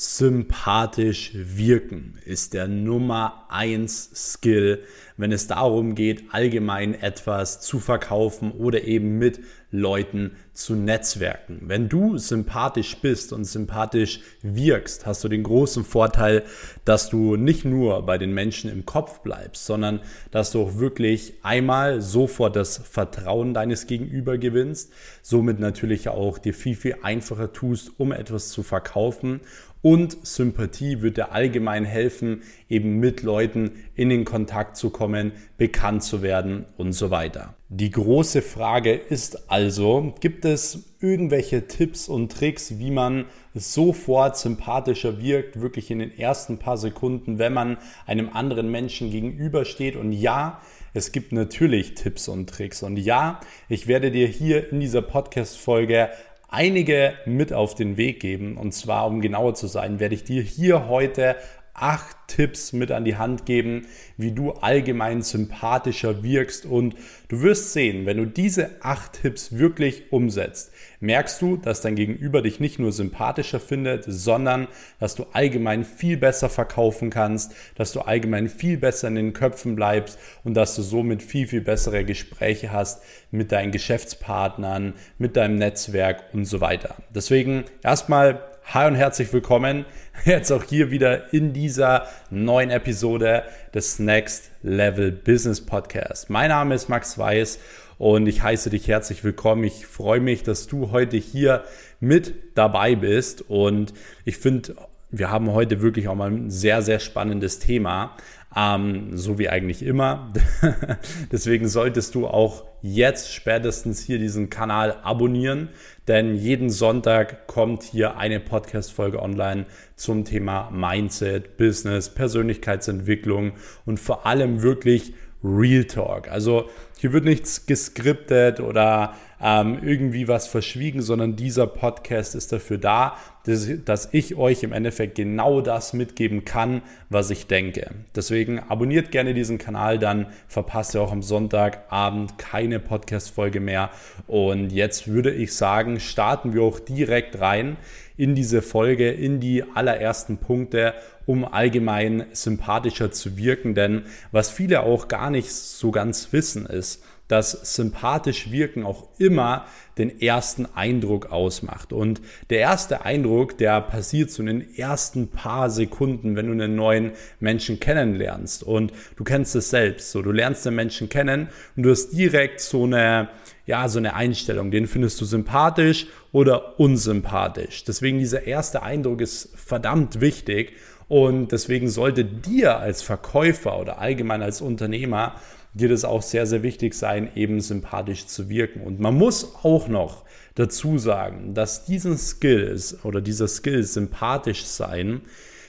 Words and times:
sympathisch 0.00 1.32
wirken 1.34 2.18
ist 2.24 2.54
der 2.54 2.68
Nummer 2.68 3.44
eins 3.50 4.32
Skill, 4.32 4.82
wenn 5.18 5.30
es 5.30 5.46
darum 5.46 5.94
geht, 5.94 6.24
allgemein 6.32 6.94
etwas 6.94 7.60
zu 7.60 7.80
verkaufen 7.80 8.52
oder 8.52 8.84
eben 8.84 9.18
mit 9.18 9.40
Leuten 9.70 10.32
zu 10.54 10.74
netzwerken. 10.74 11.60
Wenn 11.66 11.88
du 11.88 12.16
sympathisch 12.16 12.96
bist 13.02 13.32
und 13.32 13.44
sympathisch 13.44 14.20
wirkst, 14.42 15.06
hast 15.06 15.22
du 15.22 15.28
den 15.28 15.42
großen 15.42 15.84
Vorteil, 15.84 16.44
dass 16.84 17.10
du 17.10 17.36
nicht 17.36 17.64
nur 17.64 18.04
bei 18.04 18.18
den 18.18 18.32
Menschen 18.32 18.70
im 18.70 18.86
Kopf 18.86 19.20
bleibst, 19.20 19.66
sondern 19.66 20.00
dass 20.30 20.50
du 20.50 20.62
auch 20.62 20.78
wirklich 20.78 21.34
einmal 21.42 22.00
sofort 22.00 22.56
das 22.56 22.78
Vertrauen 22.78 23.54
deines 23.54 23.86
Gegenüber 23.86 24.38
gewinnst, 24.38 24.92
somit 25.22 25.60
natürlich 25.60 26.08
auch 26.08 26.38
dir 26.38 26.54
viel, 26.54 26.74
viel 26.74 26.96
einfacher 27.02 27.52
tust, 27.52 27.92
um 27.98 28.12
etwas 28.12 28.48
zu 28.48 28.62
verkaufen 28.62 29.40
und 29.82 30.26
Sympathie 30.26 31.00
wird 31.00 31.16
dir 31.16 31.32
allgemein 31.32 31.84
helfen, 31.84 32.42
eben 32.68 32.98
mit 32.98 33.22
Leuten 33.22 33.72
in 33.94 34.10
den 34.10 34.24
Kontakt 34.24 34.76
zu 34.76 34.90
kommen, 34.90 35.32
bekannt 35.56 36.02
zu 36.02 36.22
werden 36.22 36.66
und 36.76 36.92
so 36.92 37.10
weiter. 37.10 37.54
Die 37.68 37.90
große 37.90 38.42
Frage 38.42 38.92
ist 38.92 39.50
also, 39.50 40.14
gibt 40.20 40.44
es 40.44 40.96
irgendwelche 41.00 41.66
Tipps 41.66 42.08
und 42.08 42.32
Tricks, 42.32 42.78
wie 42.78 42.90
man 42.90 43.26
sofort 43.54 44.36
sympathischer 44.36 45.22
wirkt, 45.22 45.60
wirklich 45.60 45.90
in 45.90 46.00
den 46.00 46.16
ersten 46.16 46.58
paar 46.58 46.76
Sekunden, 46.76 47.38
wenn 47.38 47.52
man 47.52 47.78
einem 48.06 48.28
anderen 48.30 48.70
Menschen 48.70 49.10
gegenübersteht? 49.10 49.96
Und 49.96 50.12
ja, 50.12 50.60
es 50.92 51.12
gibt 51.12 51.32
natürlich 51.32 51.94
Tipps 51.94 52.28
und 52.28 52.50
Tricks. 52.50 52.82
Und 52.82 52.96
ja, 52.96 53.40
ich 53.68 53.86
werde 53.86 54.10
dir 54.10 54.26
hier 54.26 54.72
in 54.72 54.80
dieser 54.80 55.02
Podcast-Folge 55.02 56.10
einige 56.50 57.14
mit 57.24 57.52
auf 57.52 57.74
den 57.74 57.96
Weg 57.96 58.20
geben. 58.20 58.56
Und 58.56 58.72
zwar, 58.72 59.06
um 59.06 59.20
genauer 59.20 59.54
zu 59.54 59.66
sein, 59.66 60.00
werde 60.00 60.14
ich 60.14 60.24
dir 60.24 60.42
hier 60.42 60.88
heute 60.88 61.36
acht 61.80 62.16
Tipps 62.28 62.72
mit 62.72 62.92
an 62.92 63.04
die 63.04 63.16
Hand 63.16 63.44
geben, 63.44 63.86
wie 64.16 64.32
du 64.32 64.52
allgemein 64.52 65.22
sympathischer 65.22 66.22
wirkst. 66.22 66.64
Und 66.64 66.94
du 67.28 67.42
wirst 67.42 67.72
sehen, 67.72 68.06
wenn 68.06 68.18
du 68.18 68.26
diese 68.26 68.70
acht 68.82 69.20
Tipps 69.22 69.58
wirklich 69.58 70.12
umsetzt, 70.12 70.72
merkst 71.00 71.42
du, 71.42 71.56
dass 71.56 71.80
dein 71.80 71.96
Gegenüber 71.96 72.42
dich 72.42 72.60
nicht 72.60 72.78
nur 72.78 72.92
sympathischer 72.92 73.58
findet, 73.58 74.04
sondern 74.06 74.68
dass 75.00 75.14
du 75.14 75.26
allgemein 75.32 75.84
viel 75.84 76.16
besser 76.16 76.48
verkaufen 76.48 77.10
kannst, 77.10 77.52
dass 77.74 77.92
du 77.92 78.00
allgemein 78.00 78.48
viel 78.48 78.76
besser 78.76 79.08
in 79.08 79.16
den 79.16 79.32
Köpfen 79.32 79.74
bleibst 79.74 80.18
und 80.44 80.54
dass 80.54 80.76
du 80.76 80.82
somit 80.82 81.22
viel, 81.22 81.48
viel 81.48 81.62
bessere 81.62 82.04
Gespräche 82.04 82.70
hast 82.70 83.02
mit 83.30 83.50
deinen 83.52 83.72
Geschäftspartnern, 83.72 84.94
mit 85.18 85.36
deinem 85.36 85.56
Netzwerk 85.56 86.24
und 86.32 86.44
so 86.44 86.60
weiter. 86.60 86.96
Deswegen 87.14 87.64
erstmal 87.82 88.49
Hi 88.72 88.86
und 88.86 88.94
herzlich 88.94 89.32
willkommen 89.32 89.84
jetzt 90.24 90.52
auch 90.52 90.62
hier 90.62 90.92
wieder 90.92 91.34
in 91.34 91.52
dieser 91.52 92.06
neuen 92.30 92.70
Episode 92.70 93.42
des 93.74 93.98
Next 93.98 94.52
Level 94.62 95.10
Business 95.10 95.60
Podcast. 95.60 96.30
Mein 96.30 96.50
Name 96.50 96.76
ist 96.76 96.88
Max 96.88 97.18
Weiß 97.18 97.58
und 97.98 98.28
ich 98.28 98.44
heiße 98.44 98.70
dich 98.70 98.86
herzlich 98.86 99.24
willkommen. 99.24 99.64
Ich 99.64 99.86
freue 99.86 100.20
mich, 100.20 100.44
dass 100.44 100.68
du 100.68 100.92
heute 100.92 101.16
hier 101.16 101.64
mit 101.98 102.32
dabei 102.54 102.94
bist 102.94 103.42
und 103.50 103.92
ich 104.24 104.36
finde, 104.36 104.76
wir 105.10 105.32
haben 105.32 105.50
heute 105.50 105.82
wirklich 105.82 106.06
auch 106.06 106.14
mal 106.14 106.30
ein 106.30 106.50
sehr, 106.50 106.82
sehr 106.82 107.00
spannendes 107.00 107.58
Thema, 107.58 108.16
ähm, 108.56 109.16
so 109.16 109.36
wie 109.40 109.48
eigentlich 109.48 109.82
immer. 109.82 110.32
Deswegen 111.32 111.66
solltest 111.66 112.14
du 112.14 112.28
auch 112.28 112.66
jetzt 112.82 113.34
spätestens 113.34 114.00
hier 114.00 114.18
diesen 114.18 114.48
Kanal 114.48 114.98
abonnieren, 115.02 115.70
denn 116.10 116.34
jeden 116.34 116.70
Sonntag 116.70 117.46
kommt 117.46 117.84
hier 117.84 118.16
eine 118.16 118.40
Podcast-Folge 118.40 119.22
online 119.22 119.66
zum 119.94 120.24
Thema 120.24 120.68
Mindset, 120.72 121.56
Business, 121.56 122.08
Persönlichkeitsentwicklung 122.08 123.52
und 123.86 124.00
vor 124.00 124.26
allem 124.26 124.60
wirklich 124.60 125.14
Real 125.44 125.84
Talk. 125.84 126.28
Also 126.28 126.68
hier 126.98 127.12
wird 127.12 127.26
nichts 127.26 127.64
geskriptet 127.64 128.58
oder 128.58 129.14
ähm, 129.42 129.78
irgendwie 129.82 130.28
was 130.28 130.46
verschwiegen, 130.46 131.02
sondern 131.02 131.36
dieser 131.36 131.66
Podcast 131.66 132.34
ist 132.34 132.52
dafür 132.52 132.78
da, 132.78 133.16
dass, 133.44 133.68
dass 133.84 134.08
ich 134.12 134.36
euch 134.36 134.62
im 134.62 134.72
Endeffekt 134.72 135.14
genau 135.14 135.60
das 135.60 135.92
mitgeben 135.92 136.44
kann, 136.44 136.82
was 137.08 137.30
ich 137.30 137.46
denke. 137.46 137.90
Deswegen 138.14 138.58
abonniert 138.58 139.10
gerne 139.10 139.32
diesen 139.32 139.58
Kanal, 139.58 139.98
dann 139.98 140.26
verpasst 140.46 140.94
ihr 140.94 141.00
auch 141.00 141.12
am 141.12 141.22
Sonntagabend 141.22 142.38
keine 142.38 142.80
Podcast-Folge 142.80 143.60
mehr. 143.60 143.90
Und 144.26 144.70
jetzt 144.72 145.08
würde 145.08 145.32
ich 145.32 145.54
sagen, 145.54 146.00
starten 146.00 146.52
wir 146.52 146.62
auch 146.62 146.78
direkt 146.78 147.40
rein 147.40 147.76
in 148.16 148.34
diese 148.34 148.60
Folge, 148.60 149.10
in 149.10 149.40
die 149.40 149.64
allerersten 149.74 150.36
Punkte, 150.36 150.92
um 151.30 151.44
allgemein 151.44 152.24
sympathischer 152.32 153.12
zu 153.12 153.36
wirken. 153.36 153.76
Denn 153.76 154.02
was 154.32 154.50
viele 154.50 154.82
auch 154.82 155.06
gar 155.06 155.30
nicht 155.30 155.52
so 155.52 155.92
ganz 155.92 156.32
wissen, 156.32 156.66
ist, 156.66 157.04
dass 157.28 157.76
sympathisch 157.76 158.50
wirken 158.50 158.84
auch 158.84 159.06
immer 159.18 159.64
den 159.96 160.20
ersten 160.20 160.66
Eindruck 160.74 161.30
ausmacht. 161.30 161.92
Und 161.92 162.20
der 162.48 162.58
erste 162.58 163.04
Eindruck, 163.04 163.56
der 163.58 163.80
passiert 163.80 164.32
so 164.32 164.42
in 164.42 164.46
den 164.46 164.74
ersten 164.74 165.28
paar 165.28 165.70
Sekunden, 165.70 166.34
wenn 166.34 166.46
du 166.46 166.52
einen 166.52 166.74
neuen 166.74 167.12
Menschen 167.38 167.78
kennenlernst. 167.78 168.64
Und 168.64 168.92
du 169.14 169.22
kennst 169.22 169.54
es 169.54 169.70
selbst. 169.70 170.10
So, 170.10 170.22
du 170.22 170.32
lernst 170.32 170.66
den 170.66 170.74
Menschen 170.74 171.08
kennen 171.08 171.48
und 171.76 171.84
du 171.84 171.90
hast 171.90 172.10
direkt 172.10 172.60
so 172.60 172.82
eine, 172.82 173.28
ja, 173.66 173.86
so 173.86 174.00
eine 174.00 174.14
Einstellung. 174.14 174.72
Den 174.72 174.88
findest 174.88 175.20
du 175.20 175.24
sympathisch 175.24 176.08
oder 176.32 176.80
unsympathisch. 176.80 177.84
Deswegen 177.84 178.18
dieser 178.18 178.48
erste 178.48 178.82
Eindruck 178.82 179.20
ist 179.20 179.50
verdammt 179.54 180.20
wichtig. 180.20 180.72
Und 181.10 181.50
deswegen 181.50 181.88
sollte 181.88 182.24
dir 182.24 182.78
als 182.78 183.02
Verkäufer 183.02 183.80
oder 183.80 183.98
allgemein 183.98 184.42
als 184.42 184.60
Unternehmer 184.60 185.34
dir 185.74 185.88
das 185.88 186.04
auch 186.04 186.22
sehr, 186.22 186.46
sehr 186.46 186.62
wichtig 186.62 186.94
sein, 186.94 187.32
eben 187.34 187.60
sympathisch 187.60 188.26
zu 188.26 188.48
wirken. 188.48 188.82
Und 188.82 189.00
man 189.00 189.16
muss 189.16 189.56
auch 189.64 189.88
noch 189.88 190.22
dazu 190.54 190.98
sagen, 190.98 191.52
dass 191.52 191.84
diesen 191.84 192.16
Skills 192.16 193.04
oder 193.04 193.20
dieser 193.20 193.48
Skill 193.48 193.82
sympathisch 193.82 194.64
sein, 194.64 195.22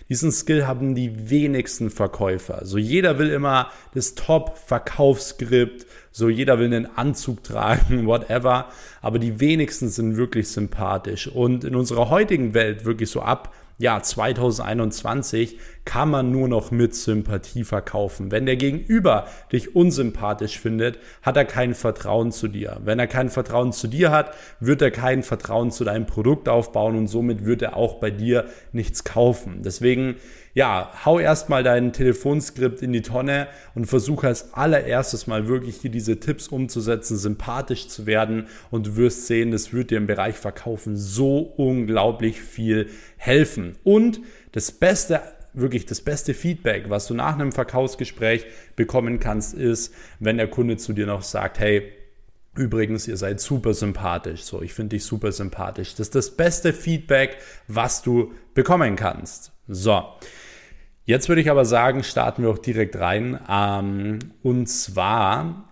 diesen 0.09 0.31
Skill 0.31 0.67
haben 0.67 0.93
die 0.93 1.31
wenigsten 1.31 1.89
Verkäufer. 1.89 2.63
So 2.63 2.77
jeder 2.77 3.17
will 3.17 3.31
immer 3.31 3.71
das 3.95 4.13
Top-Verkaufsskript, 4.13 5.87
so 6.11 6.29
jeder 6.29 6.59
will 6.59 6.67
einen 6.67 6.97
Anzug 6.97 7.43
tragen, 7.43 8.05
whatever. 8.05 8.67
Aber 9.01 9.17
die 9.17 9.39
wenigsten 9.39 9.89
sind 9.89 10.17
wirklich 10.17 10.49
sympathisch. 10.49 11.27
Und 11.27 11.63
in 11.63 11.75
unserer 11.75 12.11
heutigen 12.11 12.53
Welt 12.53 12.85
wirklich 12.85 13.09
so 13.09 13.23
ab 13.23 13.51
ja, 13.81 14.01
2021 14.01 15.57
kann 15.85 16.09
man 16.09 16.31
nur 16.31 16.47
noch 16.47 16.69
mit 16.69 16.93
Sympathie 16.93 17.63
verkaufen. 17.63 18.31
Wenn 18.31 18.45
der 18.45 18.55
Gegenüber 18.55 19.25
dich 19.51 19.75
unsympathisch 19.75 20.59
findet, 20.59 20.99
hat 21.23 21.35
er 21.35 21.45
kein 21.45 21.73
Vertrauen 21.73 22.31
zu 22.31 22.47
dir. 22.47 22.77
Wenn 22.83 22.99
er 22.99 23.07
kein 23.07 23.29
Vertrauen 23.29 23.73
zu 23.73 23.87
dir 23.87 24.11
hat, 24.11 24.35
wird 24.59 24.83
er 24.83 24.91
kein 24.91 25.23
Vertrauen 25.23 25.71
zu 25.71 25.83
deinem 25.83 26.05
Produkt 26.05 26.47
aufbauen 26.47 26.95
und 26.95 27.07
somit 27.07 27.43
wird 27.43 27.63
er 27.63 27.75
auch 27.75 27.95
bei 27.95 28.11
dir 28.11 28.45
nichts 28.71 29.03
kaufen. 29.03 29.63
Deswegen 29.63 30.17
ja, 30.53 30.91
hau 31.05 31.19
erstmal 31.19 31.63
dein 31.63 31.93
Telefonskript 31.93 32.81
in 32.81 32.93
die 32.93 33.01
Tonne 33.01 33.47
und 33.73 33.85
versuche 33.85 34.27
als 34.27 34.53
allererstes 34.53 35.27
mal 35.27 35.47
wirklich 35.47 35.77
hier 35.77 35.91
diese 35.91 36.19
Tipps 36.19 36.47
umzusetzen, 36.47 37.17
sympathisch 37.17 37.87
zu 37.87 38.05
werden 38.05 38.47
und 38.69 38.87
du 38.87 38.95
wirst 38.97 39.27
sehen, 39.27 39.51
das 39.51 39.73
wird 39.73 39.91
dir 39.91 39.97
im 39.97 40.07
Bereich 40.07 40.35
Verkaufen 40.35 40.97
so 40.97 41.39
unglaublich 41.39 42.41
viel 42.41 42.89
helfen. 43.17 43.77
Und 43.83 44.21
das 44.51 44.71
Beste 44.71 45.21
wirklich 45.53 45.85
das 45.85 46.01
beste 46.01 46.33
Feedback, 46.33 46.85
was 46.89 47.07
du 47.07 47.13
nach 47.13 47.33
einem 47.33 47.51
Verkaufsgespräch 47.51 48.45
bekommen 48.75 49.19
kannst, 49.19 49.53
ist, 49.53 49.93
wenn 50.19 50.37
der 50.37 50.47
Kunde 50.47 50.77
zu 50.77 50.93
dir 50.93 51.05
noch 51.05 51.23
sagt, 51.23 51.59
hey, 51.59 51.91
Übrigens, 52.53 53.07
ihr 53.07 53.15
seid 53.15 53.39
super 53.39 53.73
sympathisch. 53.73 54.43
So, 54.43 54.61
ich 54.61 54.73
finde 54.73 54.97
dich 54.97 55.05
super 55.05 55.31
sympathisch. 55.31 55.91
Das 55.91 56.07
ist 56.07 56.15
das 56.15 56.31
beste 56.31 56.73
Feedback, 56.73 57.37
was 57.69 58.01
du 58.01 58.33
bekommen 58.53 58.97
kannst. 58.97 59.53
So. 59.69 60.03
Jetzt 61.05 61.29
würde 61.29 61.41
ich 61.41 61.49
aber 61.49 61.65
sagen, 61.65 62.03
starten 62.03 62.43
wir 62.43 62.49
auch 62.49 62.59
direkt 62.59 62.97
rein. 62.99 63.39
Ähm, 63.49 64.19
und 64.43 64.67
zwar 64.67 65.67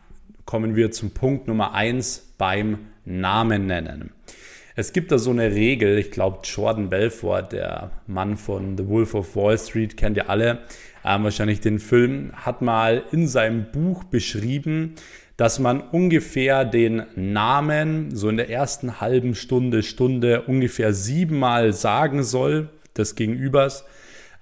kommen 0.46 0.76
wir 0.76 0.92
zum 0.92 1.12
Punkt 1.12 1.48
Nummer 1.48 1.74
eins 1.74 2.34
beim 2.38 2.88
Namen 3.06 3.68
nennen. 3.68 4.12
Es 4.76 4.94
gibt 4.94 5.12
da 5.12 5.18
so 5.18 5.30
eine 5.32 5.52
Regel, 5.52 5.98
ich 5.98 6.10
glaube 6.10 6.40
Jordan 6.44 6.90
Belfort, 6.90 7.50
der 7.52 7.92
Mann 8.08 8.38
von 8.38 8.78
The 8.78 8.88
Wolf 8.88 9.14
of 9.14 9.36
Wall 9.36 9.58
Street, 9.58 9.98
kennt 9.98 10.18
ihr 10.18 10.30
alle, 10.30 10.60
ähm, 11.06 11.26
wahrscheinlich 11.26 11.60
den 11.60 11.80
Film, 11.80 12.32
hat 12.34 12.62
mal 12.62 13.04
in 13.12 13.28
seinem 13.28 13.72
Buch 13.72 14.06
beschrieben, 14.06 14.96
dass 15.38 15.60
man 15.60 15.82
ungefähr 15.82 16.66
den 16.66 17.04
Namen 17.16 18.16
so 18.16 18.30
in 18.30 18.38
der 18.38 18.50
ersten 18.50 19.00
halben 19.00 19.36
Stunde, 19.36 19.84
Stunde 19.84 20.44
ungefähr 20.44 20.94
siebenmal 20.94 21.74
sagen 21.74 22.24
soll 22.24 22.70
des 22.98 23.16
Gegenübers, 23.16 23.86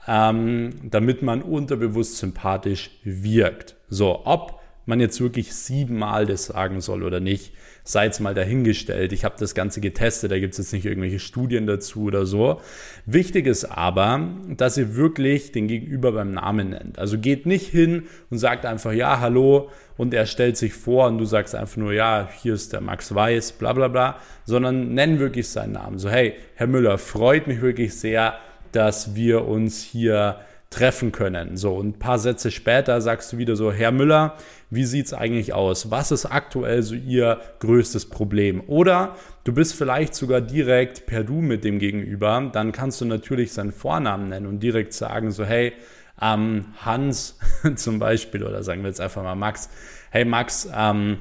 ähm, 0.07 0.73
damit 0.83 1.21
man 1.21 1.41
unterbewusst 1.41 2.17
sympathisch 2.17 2.91
wirkt. 3.03 3.75
So, 3.89 4.25
ob 4.25 4.59
man 4.87 5.01
jetzt 5.01 5.19
wirklich 5.19 5.53
siebenmal 5.53 6.25
das 6.25 6.45
sagen 6.45 6.79
soll 6.79 7.03
oder 7.03 7.19
nicht, 7.19 7.53
sei 7.83 8.05
jetzt 8.05 8.19
mal 8.19 8.33
dahingestellt. 8.33 9.11
Ich 9.11 9.25
habe 9.25 9.35
das 9.37 9.53
Ganze 9.53 9.81
getestet, 9.81 10.31
da 10.31 10.39
gibt 10.39 10.53
es 10.53 10.57
jetzt 10.57 10.73
nicht 10.73 10.85
irgendwelche 10.85 11.19
Studien 11.19 11.67
dazu 11.67 12.03
oder 12.03 12.25
so. 12.25 12.61
Wichtig 13.05 13.47
ist 13.47 13.65
aber, 13.65 14.29
dass 14.49 14.77
ihr 14.77 14.95
wirklich 14.95 15.51
den 15.51 15.67
Gegenüber 15.67 16.13
beim 16.13 16.31
Namen 16.31 16.69
nennt. 16.69 16.99
Also 16.99 17.17
geht 17.17 17.45
nicht 17.45 17.67
hin 17.67 18.03
und 18.29 18.37
sagt 18.37 18.65
einfach, 18.65 18.93
ja, 18.93 19.19
hallo, 19.19 19.69
und 19.97 20.13
er 20.13 20.25
stellt 20.25 20.57
sich 20.57 20.73
vor 20.73 21.07
und 21.07 21.17
du 21.17 21.25
sagst 21.25 21.55
einfach 21.55 21.77
nur, 21.77 21.91
ja, 21.91 22.29
hier 22.41 22.53
ist 22.53 22.71
der 22.71 22.81
Max 22.81 23.13
Weiß, 23.13 23.53
bla 23.53 23.73
bla 23.73 23.87
bla, 23.87 24.19
sondern 24.45 24.93
nenn 24.93 25.19
wirklich 25.19 25.49
seinen 25.49 25.73
Namen. 25.73 25.97
So, 25.97 26.09
hey, 26.09 26.35
Herr 26.55 26.67
Müller, 26.67 26.97
freut 26.97 27.47
mich 27.47 27.61
wirklich 27.61 27.95
sehr, 27.95 28.35
dass 28.77 29.15
wir 29.15 29.47
uns 29.47 29.81
hier 29.81 30.37
treffen 30.69 31.11
können. 31.11 31.57
So, 31.57 31.73
und 31.73 31.87
ein 31.87 31.99
paar 31.99 32.19
Sätze 32.19 32.51
später 32.51 33.01
sagst 33.01 33.33
du 33.33 33.39
wieder 33.39 33.55
so, 33.55 33.71
Herr 33.71 33.91
Müller, 33.91 34.35
wie 34.69 34.83
sieht 34.83 35.07
es 35.07 35.13
eigentlich 35.15 35.51
aus? 35.51 35.89
Was 35.89 36.11
ist 36.11 36.27
aktuell 36.27 36.83
so 36.83 36.93
Ihr 36.93 37.39
größtes 37.59 38.09
Problem? 38.09 38.61
Oder 38.67 39.15
du 39.45 39.53
bist 39.53 39.73
vielleicht 39.73 40.13
sogar 40.13 40.41
direkt 40.41 41.07
per 41.07 41.23
Du 41.23 41.41
mit 41.41 41.63
dem 41.63 41.79
Gegenüber, 41.79 42.51
dann 42.53 42.71
kannst 42.71 43.01
du 43.01 43.05
natürlich 43.05 43.51
seinen 43.51 43.71
Vornamen 43.71 44.29
nennen 44.29 44.45
und 44.45 44.59
direkt 44.61 44.93
sagen 44.93 45.31
so, 45.31 45.43
hey, 45.43 45.73
ähm, 46.21 46.65
Hans 46.81 47.39
zum 47.75 47.97
Beispiel, 47.97 48.43
oder 48.43 48.61
sagen 48.61 48.83
wir 48.83 48.89
jetzt 48.89 49.01
einfach 49.01 49.23
mal 49.23 49.33
Max, 49.33 49.69
hey 50.11 50.23
Max, 50.23 50.69
ähm, 50.71 51.17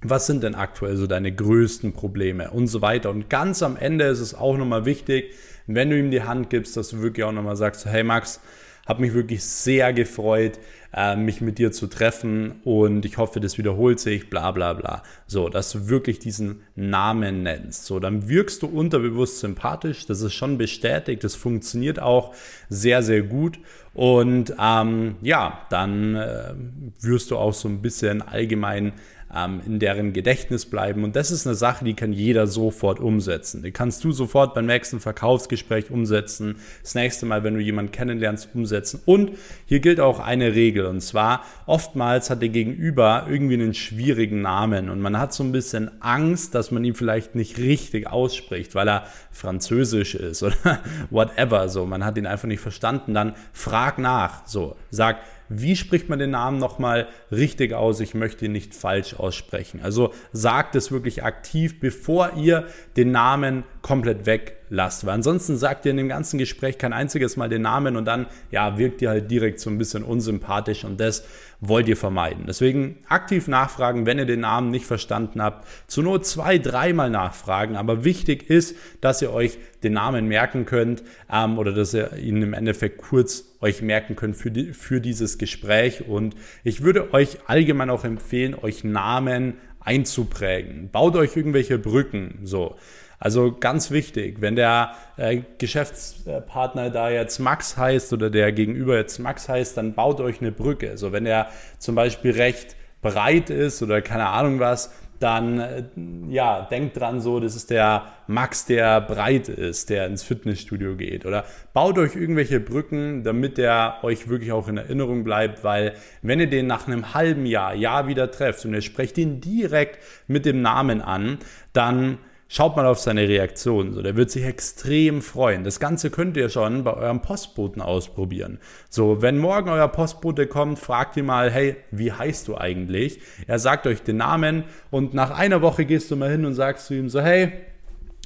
was 0.00 0.26
sind 0.26 0.42
denn 0.42 0.54
aktuell 0.54 0.96
so 0.96 1.06
deine 1.06 1.30
größten 1.30 1.92
Probleme 1.92 2.50
und 2.52 2.68
so 2.68 2.80
weiter. 2.80 3.10
Und 3.10 3.28
ganz 3.28 3.62
am 3.62 3.76
Ende 3.76 4.06
ist 4.06 4.20
es 4.20 4.34
auch 4.34 4.56
nochmal 4.56 4.86
wichtig, 4.86 5.34
wenn 5.66 5.90
du 5.90 5.98
ihm 5.98 6.10
die 6.10 6.22
Hand 6.22 6.50
gibst, 6.50 6.76
dass 6.76 6.90
du 6.90 7.02
wirklich 7.02 7.24
auch 7.24 7.32
nochmal 7.32 7.56
sagst, 7.56 7.86
hey 7.86 8.02
Max, 8.02 8.40
habe 8.86 9.02
mich 9.02 9.14
wirklich 9.14 9.44
sehr 9.44 9.92
gefreut, 9.92 10.58
äh, 10.94 11.16
mich 11.16 11.40
mit 11.40 11.58
dir 11.58 11.72
zu 11.72 11.88
treffen 11.88 12.60
und 12.64 13.04
ich 13.04 13.18
hoffe, 13.18 13.40
das 13.40 13.58
wiederholt 13.58 13.98
sich, 13.98 14.30
bla 14.30 14.52
bla 14.52 14.72
bla. 14.72 15.02
So, 15.26 15.48
dass 15.48 15.72
du 15.72 15.88
wirklich 15.88 16.20
diesen 16.20 16.62
Namen 16.76 17.42
nennst. 17.42 17.84
So, 17.84 17.98
dann 17.98 18.28
wirkst 18.28 18.62
du 18.62 18.68
unterbewusst 18.68 19.40
sympathisch. 19.40 20.06
Das 20.06 20.22
ist 20.22 20.34
schon 20.34 20.56
bestätigt. 20.56 21.24
Das 21.24 21.34
funktioniert 21.34 22.00
auch 22.00 22.32
sehr, 22.68 23.02
sehr 23.02 23.22
gut. 23.22 23.58
Und 23.92 24.54
ähm, 24.60 25.16
ja, 25.20 25.66
dann 25.70 26.14
äh, 26.14 26.54
wirst 27.00 27.32
du 27.32 27.36
auch 27.36 27.54
so 27.54 27.68
ein 27.68 27.82
bisschen 27.82 28.22
allgemein 28.22 28.92
ähm, 29.34 29.60
in 29.66 29.78
deren 29.78 30.12
Gedächtnis 30.12 30.66
bleiben. 30.66 31.04
Und 31.04 31.16
das 31.16 31.30
ist 31.30 31.46
eine 31.46 31.56
Sache, 31.56 31.84
die 31.84 31.94
kann 31.94 32.12
jeder 32.12 32.46
sofort 32.46 33.00
umsetzen. 33.00 33.62
Die 33.62 33.72
kannst 33.72 34.04
du 34.04 34.12
sofort 34.12 34.54
beim 34.54 34.66
nächsten 34.66 35.00
Verkaufsgespräch 35.00 35.90
umsetzen, 35.90 36.56
das 36.82 36.94
nächste 36.94 37.26
Mal, 37.26 37.42
wenn 37.42 37.54
du 37.54 37.60
jemanden 37.60 37.92
kennenlernst, 37.92 38.50
umsetzen. 38.54 39.00
Und 39.04 39.32
hier 39.66 39.80
gilt 39.80 40.00
auch 40.00 40.20
eine 40.20 40.54
Regel. 40.54 40.86
Und 40.86 41.00
zwar, 41.00 41.42
oftmals 41.66 42.30
hat 42.30 42.42
der 42.42 42.48
Gegenüber 42.50 43.26
irgendwie 43.28 43.54
einen 43.54 43.74
schwierigen 43.74 44.42
Namen 44.42 44.90
und 44.90 45.00
man 45.00 45.18
hat 45.18 45.32
so 45.32 45.42
ein 45.42 45.52
bisschen 45.52 45.90
Angst, 46.00 46.54
dass 46.54 46.70
man 46.70 46.84
ihn 46.84 46.94
vielleicht 46.94 47.34
nicht 47.34 47.58
richtig 47.58 48.06
ausspricht, 48.06 48.74
weil 48.74 48.88
er 48.88 49.04
französisch 49.32 50.14
ist 50.14 50.42
oder 50.42 50.80
whatever. 51.10 51.68
So, 51.68 51.86
man 51.86 52.04
hat 52.04 52.16
ihn 52.16 52.26
einfach 52.26 52.48
nicht 52.48 52.60
verstanden. 52.60 53.14
Dann 53.14 53.34
frag 53.52 53.98
nach. 53.98 54.46
So, 54.46 54.76
sag, 54.90 55.18
wie 55.48 55.76
spricht 55.76 56.08
man 56.08 56.18
den 56.18 56.30
Namen 56.30 56.58
nochmal 56.58 57.08
richtig 57.30 57.72
aus? 57.72 58.00
Ich 58.00 58.14
möchte 58.14 58.46
ihn 58.46 58.52
nicht 58.52 58.74
falsch 58.74 59.14
aussprechen. 59.14 59.80
Also 59.82 60.12
sagt 60.32 60.74
es 60.74 60.90
wirklich 60.90 61.24
aktiv, 61.24 61.80
bevor 61.80 62.34
ihr 62.36 62.66
den 62.96 63.12
Namen 63.12 63.64
komplett 63.86 64.26
weglasst. 64.26 65.06
Weil 65.06 65.14
ansonsten 65.14 65.56
sagt 65.56 65.84
ihr 65.84 65.92
in 65.92 65.96
dem 65.96 66.08
ganzen 66.08 66.38
Gespräch 66.38 66.76
kein 66.76 66.92
einziges 66.92 67.36
Mal 67.36 67.48
den 67.48 67.62
Namen 67.62 67.96
und 67.96 68.04
dann 68.04 68.26
ja, 68.50 68.78
wirkt 68.78 69.00
ihr 69.00 69.10
halt 69.10 69.30
direkt 69.30 69.60
so 69.60 69.70
ein 69.70 69.78
bisschen 69.78 70.02
unsympathisch 70.02 70.82
und 70.84 70.98
das 70.98 71.24
wollt 71.60 71.86
ihr 71.86 71.96
vermeiden. 71.96 72.46
Deswegen 72.48 72.96
aktiv 73.08 73.46
nachfragen, 73.46 74.04
wenn 74.04 74.18
ihr 74.18 74.26
den 74.26 74.40
Namen 74.40 74.72
nicht 74.72 74.86
verstanden 74.86 75.40
habt. 75.40 75.68
Zur 75.86 76.02
Not 76.02 76.26
zwei, 76.26 76.58
dreimal 76.58 77.10
nachfragen. 77.10 77.76
Aber 77.76 78.02
wichtig 78.02 78.50
ist, 78.50 78.74
dass 79.00 79.22
ihr 79.22 79.32
euch 79.32 79.56
den 79.84 79.92
Namen 79.92 80.26
merken 80.26 80.64
könnt 80.64 81.04
ähm, 81.32 81.56
oder 81.56 81.72
dass 81.72 81.94
ihr 81.94 82.12
ihn 82.16 82.42
im 82.42 82.54
Endeffekt 82.54 82.98
kurz 82.98 83.44
euch 83.60 83.82
merken 83.82 84.16
könnt 84.16 84.34
für, 84.34 84.50
die, 84.50 84.72
für 84.72 85.00
dieses 85.00 85.38
Gespräch. 85.38 86.08
Und 86.08 86.34
ich 86.64 86.82
würde 86.82 87.14
euch 87.14 87.38
allgemein 87.46 87.90
auch 87.90 88.02
empfehlen, 88.02 88.56
euch 88.60 88.82
Namen 88.82 89.54
einzuprägen. 89.86 90.90
Baut 90.90 91.16
euch 91.16 91.36
irgendwelche 91.36 91.78
Brücken. 91.78 92.40
So. 92.44 92.76
Also 93.18 93.56
ganz 93.58 93.90
wichtig, 93.90 94.40
wenn 94.40 94.56
der 94.56 94.92
äh, 95.16 95.40
Geschäftspartner 95.56 96.90
da 96.90 97.08
jetzt 97.08 97.38
Max 97.38 97.78
heißt 97.78 98.12
oder 98.12 98.28
der 98.28 98.52
Gegenüber 98.52 98.96
jetzt 98.96 99.18
Max 99.18 99.48
heißt, 99.48 99.76
dann 99.76 99.94
baut 99.94 100.20
euch 100.20 100.42
eine 100.42 100.52
Brücke. 100.52 100.90
Also 100.90 101.12
wenn 101.12 101.24
er 101.24 101.48
zum 101.78 101.94
Beispiel 101.94 102.32
recht 102.32 102.76
breit 103.00 103.48
ist 103.48 103.82
oder 103.82 104.02
keine 104.02 104.26
Ahnung 104.26 104.60
was, 104.60 104.92
dann 105.18 105.58
äh, 105.58 105.84
ja, 106.28 106.62
denkt 106.70 106.98
dran 106.98 107.20
so, 107.20 107.40
das 107.40 107.56
ist 107.56 107.70
der 107.70 108.04
Max, 108.26 108.66
der 108.66 109.00
breit 109.00 109.48
ist, 109.48 109.90
der 109.90 110.06
ins 110.06 110.22
Fitnessstudio 110.22 110.96
geht. 110.96 111.26
Oder 111.26 111.44
baut 111.72 111.98
euch 111.98 112.16
irgendwelche 112.16 112.60
Brücken, 112.60 113.22
damit 113.24 113.58
der 113.58 113.98
euch 114.02 114.28
wirklich 114.28 114.52
auch 114.52 114.68
in 114.68 114.76
Erinnerung 114.76 115.24
bleibt, 115.24 115.64
weil 115.64 115.94
wenn 116.22 116.40
ihr 116.40 116.50
den 116.50 116.66
nach 116.66 116.86
einem 116.86 117.14
halben 117.14 117.46
Jahr, 117.46 117.74
Jahr 117.74 118.08
wieder 118.08 118.30
trefft 118.30 118.64
und 118.64 118.74
ihr 118.74 118.82
sprecht 118.82 119.18
ihn 119.18 119.40
direkt 119.40 119.98
mit 120.26 120.44
dem 120.44 120.62
Namen 120.62 121.00
an, 121.00 121.38
dann 121.72 122.18
Schaut 122.48 122.76
mal 122.76 122.86
auf 122.86 123.00
seine 123.00 123.28
Reaktion. 123.28 123.92
So, 123.92 124.02
der 124.02 124.14
wird 124.14 124.30
sich 124.30 124.44
extrem 124.44 125.20
freuen. 125.20 125.64
Das 125.64 125.80
Ganze 125.80 126.10
könnt 126.10 126.36
ihr 126.36 126.48
schon 126.48 126.84
bei 126.84 126.94
eurem 126.94 127.20
Postboten 127.20 127.82
ausprobieren. 127.82 128.60
So, 128.88 129.20
wenn 129.20 129.36
morgen 129.36 129.68
euer 129.68 129.88
Postbote 129.88 130.46
kommt, 130.46 130.78
fragt 130.78 131.16
ihr 131.16 131.24
mal, 131.24 131.50
hey, 131.50 131.76
wie 131.90 132.12
heißt 132.12 132.46
du 132.46 132.56
eigentlich? 132.56 133.20
Er 133.48 133.58
sagt 133.58 133.88
euch 133.88 134.02
den 134.02 134.18
Namen 134.18 134.62
und 134.92 135.12
nach 135.12 135.36
einer 135.36 135.60
Woche 135.60 135.84
gehst 135.84 136.10
du 136.12 136.16
mal 136.16 136.30
hin 136.30 136.44
und 136.44 136.54
sagst 136.54 136.86
zu 136.86 136.94
ihm 136.94 137.08
so, 137.08 137.20
hey, 137.20 137.52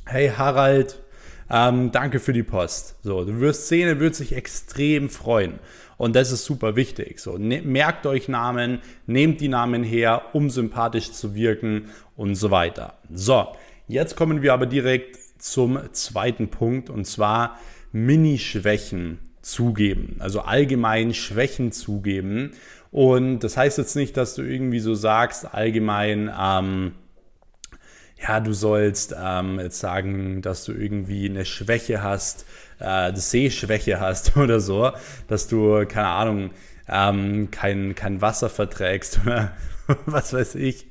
hey 0.05 0.31
Harald, 0.37 1.01
ähm, 1.49 1.91
danke 1.91 2.21
für 2.21 2.35
die 2.35 2.43
Post. 2.43 2.97
So, 3.03 3.25
du 3.25 3.41
wirst 3.41 3.69
sehen, 3.69 3.89
er 3.89 4.01
wird 4.01 4.15
sich 4.15 4.35
extrem 4.37 5.09
freuen. 5.09 5.61
Und 5.97 6.15
das 6.15 6.31
ist 6.31 6.45
super 6.45 6.77
wichtig. 6.77 7.21
So, 7.21 7.39
ne, 7.39 7.61
merkt 7.63 8.07
euch 8.07 8.29
Namen, 8.29 8.81
nehmt 9.07 9.41
die 9.41 9.49
Namen 9.49 9.83
her, 9.83 10.23
um 10.35 10.49
sympathisch 10.49 11.13
zu 11.13 11.35
wirken 11.35 11.91
und 12.17 12.37
so 12.37 12.51
weiter. 12.51 12.95
So, 13.13 13.49
Jetzt 13.91 14.15
kommen 14.15 14.41
wir 14.41 14.53
aber 14.53 14.67
direkt 14.67 15.19
zum 15.43 15.81
zweiten 15.91 16.47
Punkt 16.49 16.91
und 16.91 17.07
zwar 17.07 17.59
Mini-Schwächen 17.91 19.19
zugeben. 19.43 20.15
Also 20.21 20.43
allgemein 20.43 21.13
Schwächen 21.13 21.73
zugeben. 21.73 22.53
Und 22.93 23.41
das 23.41 23.57
heißt 23.57 23.79
jetzt 23.79 23.97
nicht, 23.97 24.17
dass 24.17 24.37
du 24.37 24.43
irgendwie 24.43 24.79
so 24.79 24.95
sagst, 24.95 25.53
allgemein, 25.53 26.33
ähm, 26.41 26.93
ja, 28.23 28.39
du 28.39 28.53
sollst 28.53 29.13
ähm, 29.21 29.59
jetzt 29.59 29.81
sagen, 29.81 30.41
dass 30.41 30.65
du 30.65 30.73
irgendwie 30.73 31.29
eine 31.29 31.45
Schwäche 31.45 32.01
hast, 32.01 32.47
äh, 32.79 33.13
Sehschwäche 33.13 33.99
hast 33.99 34.37
oder 34.37 34.61
so, 34.61 34.93
dass 35.27 35.49
du, 35.49 35.85
keine 35.87 36.11
Ahnung, 36.11 36.51
ähm, 36.91 37.51
kein, 37.51 37.95
kein 37.95 38.21
Wasser 38.21 38.49
verträgst 38.49 39.21
oder 39.25 39.53
was 40.07 40.33
weiß 40.33 40.57
ich, 40.57 40.87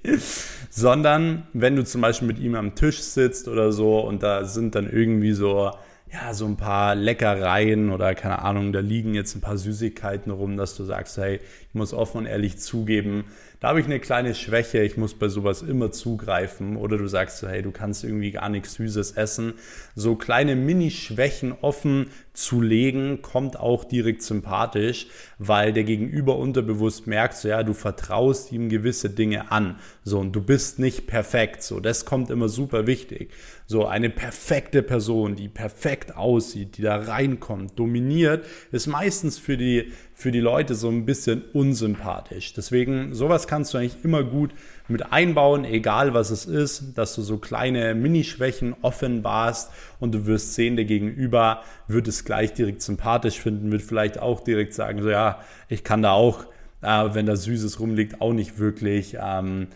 sondern 0.69 1.47
wenn 1.53 1.75
du 1.75 1.83
zum 1.83 2.01
Beispiel 2.01 2.27
mit 2.27 2.39
ihm 2.39 2.55
am 2.55 2.75
Tisch 2.75 2.99
sitzt 2.99 3.47
oder 3.47 3.71
so 3.71 3.99
und 3.99 4.23
da 4.23 4.45
sind 4.45 4.75
dann 4.75 4.89
irgendwie 4.89 5.33
so, 5.33 5.71
ja, 6.11 6.33
so 6.33 6.45
ein 6.45 6.57
paar 6.57 6.95
Leckereien 6.95 7.91
oder 7.91 8.15
keine 8.15 8.39
Ahnung, 8.39 8.73
da 8.73 8.79
liegen 8.79 9.13
jetzt 9.13 9.35
ein 9.35 9.41
paar 9.41 9.57
Süßigkeiten 9.57 10.31
rum, 10.31 10.57
dass 10.57 10.75
du 10.75 10.83
sagst, 10.83 11.17
hey, 11.17 11.39
muss 11.73 11.93
offen 11.93 12.19
und 12.19 12.25
ehrlich 12.25 12.57
zugeben, 12.57 13.25
da 13.59 13.67
habe 13.67 13.81
ich 13.81 13.87
eine 13.87 13.99
kleine 13.99 14.35
Schwäche, 14.35 14.81
ich 14.83 14.95
muss 14.95 15.13
bei 15.13 15.27
sowas 15.27 15.63
immer 15.63 15.91
zugreifen. 15.91 16.77
Oder 16.77 16.97
du 16.97 17.07
sagst 17.07 17.39
so, 17.39 17.47
hey, 17.49 17.61
du 17.61 17.71
kannst 17.71 18.05
irgendwie 18.05 18.31
gar 18.31 18.47
nichts 18.47 18.75
Süßes 18.75 19.11
essen. 19.11 19.55
So 19.95 20.15
kleine 20.15 20.55
Mini-Schwächen 20.55 21.51
offen 21.59 22.07
zu 22.33 22.61
legen, 22.61 23.21
kommt 23.21 23.59
auch 23.59 23.83
direkt 23.83 24.21
sympathisch, 24.21 25.07
weil 25.39 25.73
der 25.73 25.83
Gegenüber 25.83 26.37
unterbewusst 26.37 27.05
merkt, 27.05 27.35
so 27.35 27.49
ja, 27.49 27.63
du 27.63 27.73
vertraust 27.73 28.53
ihm 28.53 28.69
gewisse 28.69 29.09
Dinge 29.09 29.51
an. 29.51 29.77
So, 30.05 30.19
und 30.19 30.31
du 30.31 30.41
bist 30.41 30.79
nicht 30.79 31.05
perfekt. 31.05 31.61
So, 31.61 31.81
das 31.81 32.05
kommt 32.05 32.29
immer 32.29 32.47
super 32.47 32.87
wichtig. 32.87 33.31
So, 33.67 33.85
eine 33.85 34.09
perfekte 34.09 34.81
Person, 34.83 35.35
die 35.35 35.49
perfekt 35.49 36.15
aussieht, 36.15 36.77
die 36.77 36.81
da 36.81 36.95
reinkommt, 36.95 37.77
dominiert, 37.77 38.45
ist 38.71 38.87
meistens 38.87 39.37
für 39.37 39.57
die 39.57 39.91
für 40.19 40.33
die 40.33 40.41
Leute 40.41 40.75
so 40.75 40.89
ein 40.89 41.05
bisschen 41.05 41.43
unsympathisch. 41.53 42.51
Deswegen, 42.51 43.13
sowas 43.13 43.47
kannst 43.47 43.73
du 43.73 43.77
eigentlich 43.77 44.03
immer 44.03 44.21
gut 44.21 44.51
mit 44.89 45.13
einbauen, 45.13 45.63
egal 45.63 46.13
was 46.13 46.29
es 46.29 46.45
ist, 46.45 46.97
dass 46.97 47.15
du 47.15 47.21
so 47.21 47.37
kleine 47.37 47.95
Minischwächen 47.95 48.75
offenbarst 48.81 49.71
und 50.01 50.13
du 50.13 50.25
wirst 50.25 50.55
sehen, 50.55 50.75
der 50.75 50.83
Gegenüber 50.83 51.63
wird 51.87 52.09
es 52.09 52.25
gleich 52.25 52.53
direkt 52.53 52.81
sympathisch 52.81 53.39
finden, 53.39 53.71
wird 53.71 53.81
vielleicht 53.81 54.19
auch 54.19 54.41
direkt 54.41 54.73
sagen, 54.73 55.01
so 55.01 55.09
ja, 55.09 55.39
ich 55.69 55.85
kann 55.85 56.01
da 56.01 56.11
auch, 56.11 56.43
äh, 56.81 57.05
wenn 57.13 57.25
da 57.25 57.37
Süßes 57.37 57.79
rumliegt, 57.79 58.19
auch 58.19 58.33
nicht 58.33 58.59
wirklich, 58.59 59.15
ähm, 59.21 59.67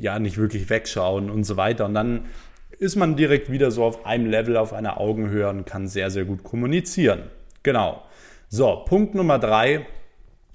ja, 0.00 0.18
nicht 0.18 0.36
wirklich 0.36 0.68
wegschauen 0.68 1.30
und 1.30 1.44
so 1.44 1.56
weiter. 1.56 1.86
Und 1.86 1.94
dann 1.94 2.26
ist 2.78 2.96
man 2.96 3.16
direkt 3.16 3.50
wieder 3.50 3.70
so 3.70 3.84
auf 3.84 4.04
einem 4.04 4.26
Level, 4.26 4.58
auf 4.58 4.74
einer 4.74 5.00
Augenhöhe 5.00 5.48
und 5.48 5.64
kann 5.64 5.88
sehr, 5.88 6.10
sehr 6.10 6.26
gut 6.26 6.44
kommunizieren. 6.44 7.22
Genau. 7.62 8.02
So, 8.56 8.84
Punkt 8.86 9.16
Nummer 9.16 9.40
drei 9.40 9.84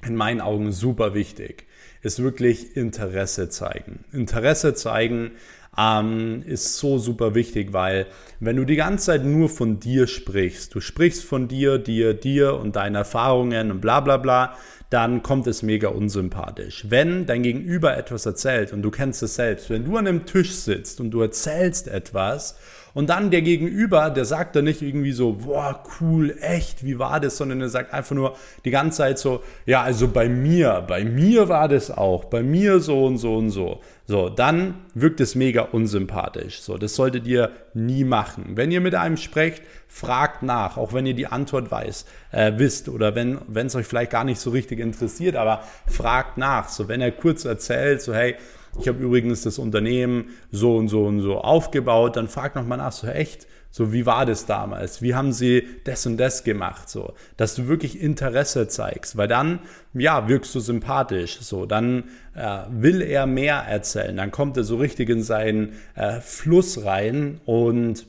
in 0.05 0.15
meinen 0.15 0.39
Augen 0.39 0.71
super 0.71 1.13
wichtig, 1.15 1.67
ist 2.01 2.23
wirklich 2.23 2.77
Interesse 2.77 3.49
zeigen. 3.49 4.05
Interesse 4.13 4.73
zeigen 4.73 5.31
ähm, 5.77 6.41
ist 6.45 6.77
so 6.77 6.97
super 6.97 7.35
wichtig, 7.35 7.73
weil 7.73 8.07
wenn 8.39 8.55
du 8.55 8.63
die 8.63 8.77
ganze 8.77 9.07
Zeit 9.07 9.25
nur 9.25 9.49
von 9.49 9.81
dir 9.81 10.07
sprichst, 10.07 10.73
du 10.73 10.79
sprichst 10.79 11.25
von 11.25 11.49
dir, 11.49 11.77
dir, 11.77 12.13
dir 12.13 12.53
und 12.53 12.77
deinen 12.77 12.95
Erfahrungen 12.95 13.69
und 13.69 13.81
bla 13.81 13.99
bla 13.99 14.15
bla, 14.15 14.55
dann 14.89 15.21
kommt 15.21 15.45
es 15.47 15.61
mega 15.61 15.89
unsympathisch. 15.89 16.85
Wenn 16.89 17.25
dein 17.25 17.43
Gegenüber 17.43 17.95
etwas 17.95 18.25
erzählt 18.25 18.73
und 18.73 18.81
du 18.81 18.89
kennst 18.89 19.21
es 19.21 19.35
selbst, 19.35 19.69
wenn 19.69 19.85
du 19.85 19.97
an 19.97 20.07
einem 20.07 20.25
Tisch 20.25 20.53
sitzt 20.53 20.99
und 20.99 21.11
du 21.11 21.21
erzählst 21.21 21.87
etwas 21.87 22.57
und 22.93 23.09
dann 23.09 23.29
der 23.29 23.43
Gegenüber, 23.43 24.09
der 24.09 24.25
sagt 24.25 24.55
dann 24.55 24.65
nicht 24.65 24.81
irgendwie 24.81 25.11
so, 25.11 25.33
boah, 25.33 25.83
cool, 26.01 26.35
echt, 26.41 26.83
wie 26.83 26.97
war 26.97 27.19
das, 27.19 27.37
sondern 27.37 27.61
er 27.61 27.69
sagt 27.69 27.93
einfach 27.93 28.15
nur 28.15 28.35
die 28.65 28.71
ganze 28.71 28.97
Zeit 28.99 29.19
so, 29.19 29.43
ja, 29.65 29.83
also 29.83 30.07
bei 30.07 30.27
mir, 30.27 30.83
bei 30.87 31.05
mir 31.05 31.49
war 31.49 31.67
das 31.67 31.91
auch, 31.91 32.25
bei 32.25 32.41
mir 32.41 32.79
so 32.79 33.05
und 33.05 33.17
so 33.17 33.35
und 33.35 33.51
so. 33.51 33.81
So, 34.07 34.27
dann 34.27 34.73
wirkt 34.95 35.21
es 35.21 35.35
mega 35.35 35.61
unsympathisch. 35.61 36.61
So, 36.61 36.79
das 36.79 36.95
solltet 36.95 37.27
ihr 37.27 37.51
nie 37.75 38.03
machen. 38.03 38.53
Wenn 38.55 38.71
ihr 38.71 38.81
mit 38.81 38.95
einem 38.95 39.17
sprecht, 39.17 39.61
fragt 39.87 40.41
nach, 40.41 40.77
auch 40.77 40.93
wenn 40.93 41.05
ihr 41.05 41.13
die 41.13 41.27
Antwort 41.27 41.69
weiß, 41.69 42.05
äh, 42.31 42.53
wisst 42.57 42.89
oder 42.89 43.13
wenn 43.13 43.37
es 43.53 43.75
euch 43.75 43.85
vielleicht 43.85 44.09
gar 44.11 44.23
nicht 44.23 44.39
so 44.39 44.49
richtig 44.49 44.78
interessiert, 44.79 45.35
aber 45.35 45.63
fragt 45.87 46.37
nach. 46.37 46.69
So, 46.69 46.87
wenn 46.87 47.01
er 47.01 47.11
kurz 47.11 47.45
erzählt, 47.45 48.01
so, 48.01 48.13
hey, 48.13 48.35
ich 48.79 48.87
habe 48.87 49.03
übrigens 49.03 49.41
das 49.41 49.59
Unternehmen 49.59 50.29
so 50.51 50.75
und 50.75 50.87
so 50.87 51.05
und 51.05 51.21
so 51.21 51.39
aufgebaut, 51.39 52.15
dann 52.15 52.27
fragt 52.27 52.55
nochmal 52.55 52.77
nach, 52.77 52.91
so 52.91 53.07
echt, 53.07 53.47
so, 53.71 53.93
wie 53.93 54.07
war 54.07 54.25
das 54.25 54.47
damals? 54.47 55.03
Wie 55.03 55.13
haben 55.13 55.31
sie 55.31 55.63
das 55.83 56.05
und 56.07 56.17
das 56.17 56.43
gemacht? 56.43 56.89
So, 56.89 57.13
dass 57.37 57.53
du 57.53 57.67
wirklich 57.67 58.01
Interesse 58.01 58.67
zeigst, 58.67 59.15
weil 59.15 59.27
dann, 59.27 59.59
ja, 59.93 60.27
wirkst 60.27 60.55
du 60.55 60.59
sympathisch. 60.59 61.39
So, 61.41 61.67
dann 61.67 62.05
äh, 62.35 62.61
will 62.71 63.01
er 63.01 63.27
mehr 63.27 63.57
erzählen. 63.57 64.17
Dann 64.17 64.31
kommt 64.31 64.57
er 64.57 64.63
so 64.63 64.77
richtig 64.77 65.09
in 65.09 65.21
seinen 65.21 65.73
äh, 65.93 66.19
Fluss 66.19 66.83
rein 66.83 67.41
und 67.45 68.07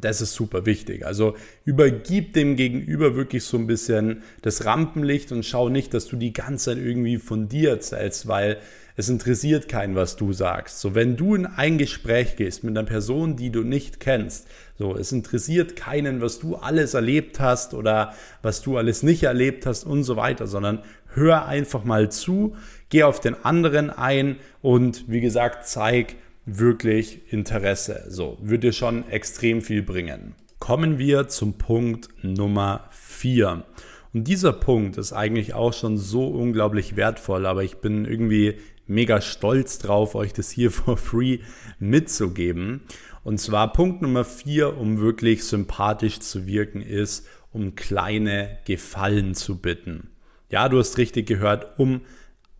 das 0.00 0.20
ist 0.20 0.34
super 0.34 0.66
wichtig. 0.66 1.06
Also 1.06 1.36
übergib 1.64 2.32
dem 2.32 2.56
Gegenüber 2.56 3.16
wirklich 3.16 3.44
so 3.44 3.56
ein 3.56 3.66
bisschen 3.66 4.22
das 4.42 4.64
Rampenlicht 4.64 5.32
und 5.32 5.44
schau 5.44 5.68
nicht, 5.68 5.94
dass 5.94 6.06
du 6.06 6.16
die 6.16 6.32
ganze 6.32 6.72
Zeit 6.72 6.78
irgendwie 6.78 7.18
von 7.18 7.48
dir 7.48 7.70
erzählst, 7.70 8.26
weil 8.26 8.58
es 8.96 9.08
interessiert 9.08 9.68
keinen, 9.68 9.96
was 9.96 10.16
du 10.16 10.32
sagst. 10.32 10.80
So, 10.80 10.94
wenn 10.94 11.16
du 11.16 11.34
in 11.34 11.46
ein 11.46 11.78
Gespräch 11.78 12.36
gehst 12.36 12.62
mit 12.62 12.76
einer 12.76 12.86
Person, 12.86 13.36
die 13.36 13.50
du 13.50 13.62
nicht 13.62 13.98
kennst, 13.98 14.46
so, 14.78 14.96
es 14.96 15.10
interessiert 15.12 15.76
keinen, 15.76 16.20
was 16.20 16.38
du 16.38 16.56
alles 16.56 16.94
erlebt 16.94 17.40
hast 17.40 17.74
oder 17.74 18.14
was 18.42 18.62
du 18.62 18.76
alles 18.76 19.02
nicht 19.02 19.24
erlebt 19.24 19.66
hast 19.66 19.84
und 19.84 20.04
so 20.04 20.16
weiter, 20.16 20.46
sondern 20.46 20.80
hör 21.14 21.46
einfach 21.46 21.84
mal 21.84 22.10
zu, 22.10 22.56
geh 22.88 23.02
auf 23.02 23.20
den 23.20 23.44
anderen 23.44 23.90
ein 23.90 24.36
und 24.62 25.04
wie 25.08 25.20
gesagt, 25.20 25.66
zeig 25.66 26.16
wirklich 26.46 27.32
Interesse. 27.32 28.04
So, 28.08 28.38
wird 28.40 28.64
dir 28.64 28.72
schon 28.72 29.08
extrem 29.08 29.62
viel 29.62 29.82
bringen. 29.82 30.34
Kommen 30.58 30.98
wir 30.98 31.28
zum 31.28 31.58
Punkt 31.58 32.08
Nummer 32.22 32.88
4. 32.90 33.64
Und 34.12 34.28
dieser 34.28 34.52
Punkt 34.52 34.96
ist 34.96 35.12
eigentlich 35.12 35.54
auch 35.54 35.72
schon 35.72 35.98
so 35.98 36.28
unglaublich 36.28 36.96
wertvoll, 36.96 37.46
aber 37.46 37.64
ich 37.64 37.76
bin 37.76 38.04
irgendwie 38.04 38.58
mega 38.86 39.20
stolz 39.20 39.78
drauf, 39.78 40.14
euch 40.14 40.32
das 40.32 40.50
hier 40.50 40.70
for 40.70 40.96
free 40.96 41.40
mitzugeben. 41.78 42.82
Und 43.24 43.38
zwar 43.40 43.72
Punkt 43.72 44.02
Nummer 44.02 44.24
vier, 44.24 44.76
um 44.76 45.00
wirklich 45.00 45.44
sympathisch 45.44 46.20
zu 46.20 46.46
wirken, 46.46 46.82
ist, 46.82 47.26
um 47.52 47.74
kleine 47.74 48.58
Gefallen 48.66 49.34
zu 49.34 49.60
bitten. 49.60 50.10
Ja, 50.50 50.68
du 50.68 50.78
hast 50.78 50.98
richtig 50.98 51.26
gehört, 51.26 51.78
um 51.78 52.02